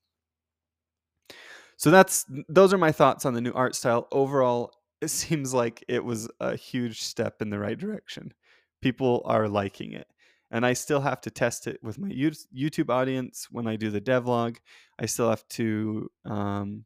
So 1.78 1.90
that's 1.90 2.26
those 2.48 2.74
are 2.74 2.78
my 2.78 2.92
thoughts 2.92 3.26
on 3.26 3.34
the 3.34 3.42
new 3.42 3.54
art 3.54 3.76
style. 3.76 4.08
Overall, 4.12 4.72
it 5.02 5.08
seems 5.10 5.54
like 5.54 5.84
it 5.88 6.04
was 6.06 6.30
a 6.40 6.56
huge 6.56 7.02
step 7.02 7.42
in 7.42 7.50
the 7.50 7.60
right 7.60 7.78
direction. 7.78 8.34
People 8.82 9.24
are 9.26 9.48
liking 9.48 9.94
it. 9.94 10.08
And 10.52 10.66
I 10.66 10.74
still 10.74 11.00
have 11.00 11.22
to 11.22 11.32
test 11.32 11.66
it 11.66 11.80
with 11.82 11.98
my 11.98 12.10
YouTube 12.10 12.90
audience 12.90 13.48
when 13.50 13.68
I 13.68 13.78
do 13.78 13.90
the 13.90 14.02
devlog. 14.02 14.58
I 15.00 15.06
still 15.06 15.30
have 15.30 15.48
to 15.50 16.12
um, 16.26 16.84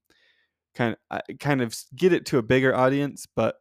kind 0.75 0.95
of 1.09 1.21
kind 1.39 1.61
of 1.61 1.75
get 1.95 2.13
it 2.13 2.27
to 2.27 2.37
a 2.37 2.43
bigger 2.43 2.75
audience, 2.75 3.27
but 3.35 3.55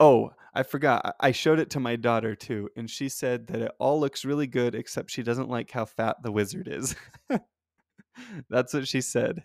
Oh, 0.00 0.32
I 0.54 0.62
forgot. 0.62 1.16
I 1.20 1.32
showed 1.32 1.58
it 1.58 1.70
to 1.70 1.80
my 1.80 1.96
daughter 1.96 2.34
too, 2.34 2.70
and 2.76 2.90
she 2.90 3.08
said 3.08 3.46
that 3.48 3.62
it 3.62 3.72
all 3.78 4.00
looks 4.00 4.24
really 4.24 4.46
good 4.46 4.74
except 4.74 5.10
she 5.10 5.22
doesn't 5.22 5.48
like 5.50 5.70
how 5.70 5.84
fat 5.84 6.22
the 6.22 6.32
wizard 6.32 6.68
is. 6.68 6.94
That's 8.48 8.74
what 8.74 8.88
she 8.88 9.00
said. 9.00 9.44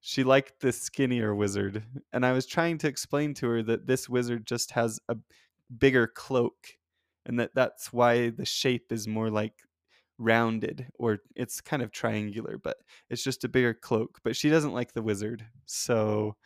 She 0.00 0.24
liked 0.24 0.60
the 0.60 0.72
skinnier 0.72 1.34
wizard, 1.34 1.82
and 2.12 2.24
I 2.24 2.32
was 2.32 2.46
trying 2.46 2.78
to 2.78 2.88
explain 2.88 3.34
to 3.34 3.48
her 3.48 3.62
that 3.64 3.86
this 3.86 4.08
wizard 4.08 4.46
just 4.46 4.70
has 4.72 4.98
a 5.08 5.16
bigger 5.78 6.06
cloak 6.06 6.56
and 7.26 7.38
that 7.38 7.54
that's 7.54 7.92
why 7.92 8.30
the 8.30 8.46
shape 8.46 8.92
is 8.92 9.06
more 9.06 9.30
like 9.30 9.54
rounded 10.18 10.88
or 10.98 11.18
it's 11.36 11.60
kind 11.60 11.82
of 11.82 11.92
triangular, 11.92 12.58
but 12.58 12.78
it's 13.10 13.22
just 13.24 13.44
a 13.44 13.48
bigger 13.48 13.74
cloak. 13.74 14.20
But 14.24 14.36
she 14.36 14.48
doesn't 14.50 14.72
like 14.74 14.92
the 14.92 15.02
wizard. 15.02 15.46
So 15.66 16.36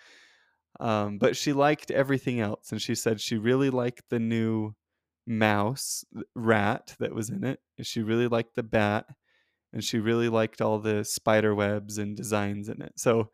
um, 0.81 1.19
but 1.19 1.37
she 1.37 1.53
liked 1.53 1.91
everything 1.91 2.41
else, 2.41 2.73
and 2.73 2.81
she 2.81 2.95
said 2.95 3.21
she 3.21 3.37
really 3.37 3.71
liked 3.71 4.03
the 4.11 4.19
new 4.19 4.75
mouse 5.27 6.05
rat 6.35 6.95
that 6.99 7.15
was 7.15 7.31
in 7.31 7.45
it. 7.45 7.61
She 7.83 8.03
really 8.03 8.29
liked 8.29 8.55
the 8.55 8.63
bat, 8.63 9.07
and 9.73 9.83
she 9.83 9.99
really 9.99 10.29
liked 10.29 10.61
all 10.61 10.79
the 10.79 11.05
spider 11.05 11.55
webs 11.55 11.99
and 11.99 12.17
designs 12.17 12.69
in 12.69 12.83
it. 12.83 12.93
So 12.97 13.31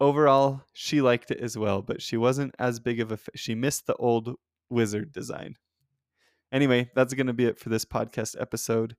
overall, 0.00 0.62
she 0.72 1.00
liked 1.00 1.30
it 1.30 1.40
as 1.40 1.56
well, 1.56 1.82
but 1.82 2.02
she 2.02 2.16
wasn't 2.16 2.54
as 2.58 2.80
big 2.80 3.00
of 3.00 3.12
a. 3.12 3.18
She 3.34 3.54
missed 3.54 3.86
the 3.86 3.96
old 3.96 4.36
wizard 4.68 5.12
design. 5.12 5.56
Anyway, 6.50 6.90
that's 6.94 7.12
going 7.12 7.26
to 7.26 7.34
be 7.34 7.44
it 7.44 7.58
for 7.58 7.68
this 7.68 7.84
podcast 7.84 8.40
episode. 8.40 8.96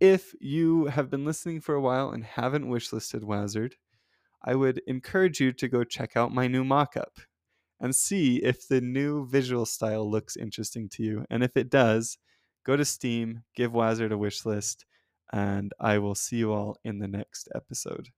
If 0.00 0.32
you 0.40 0.86
have 0.86 1.10
been 1.10 1.26
listening 1.26 1.60
for 1.60 1.74
a 1.74 1.80
while 1.80 2.10
and 2.10 2.24
haven't 2.24 2.70
wishlisted 2.70 3.22
WASarD, 3.22 3.72
I 4.46 4.54
would 4.54 4.80
encourage 4.86 5.40
you 5.40 5.52
to 5.52 5.68
go 5.68 5.82
check 5.82 6.16
out 6.16 6.32
my 6.32 6.46
new 6.46 6.64
mockup 6.64 7.18
and 7.80 7.94
see 7.94 8.36
if 8.36 8.68
the 8.68 8.80
new 8.80 9.26
visual 9.26 9.66
style 9.66 10.08
looks 10.08 10.36
interesting 10.36 10.88
to 10.90 11.02
you. 11.02 11.24
And 11.28 11.42
if 11.42 11.56
it 11.56 11.68
does, 11.68 12.16
go 12.64 12.76
to 12.76 12.84
Steam, 12.84 13.42
give 13.54 13.72
WASarD 13.72 14.12
a 14.12 14.16
wish 14.18 14.46
list, 14.46 14.86
and 15.32 15.72
I 15.80 15.98
will 15.98 16.14
see 16.14 16.36
you 16.36 16.52
all 16.52 16.78
in 16.84 17.00
the 17.00 17.08
next 17.08 17.48
episode. 17.54 18.10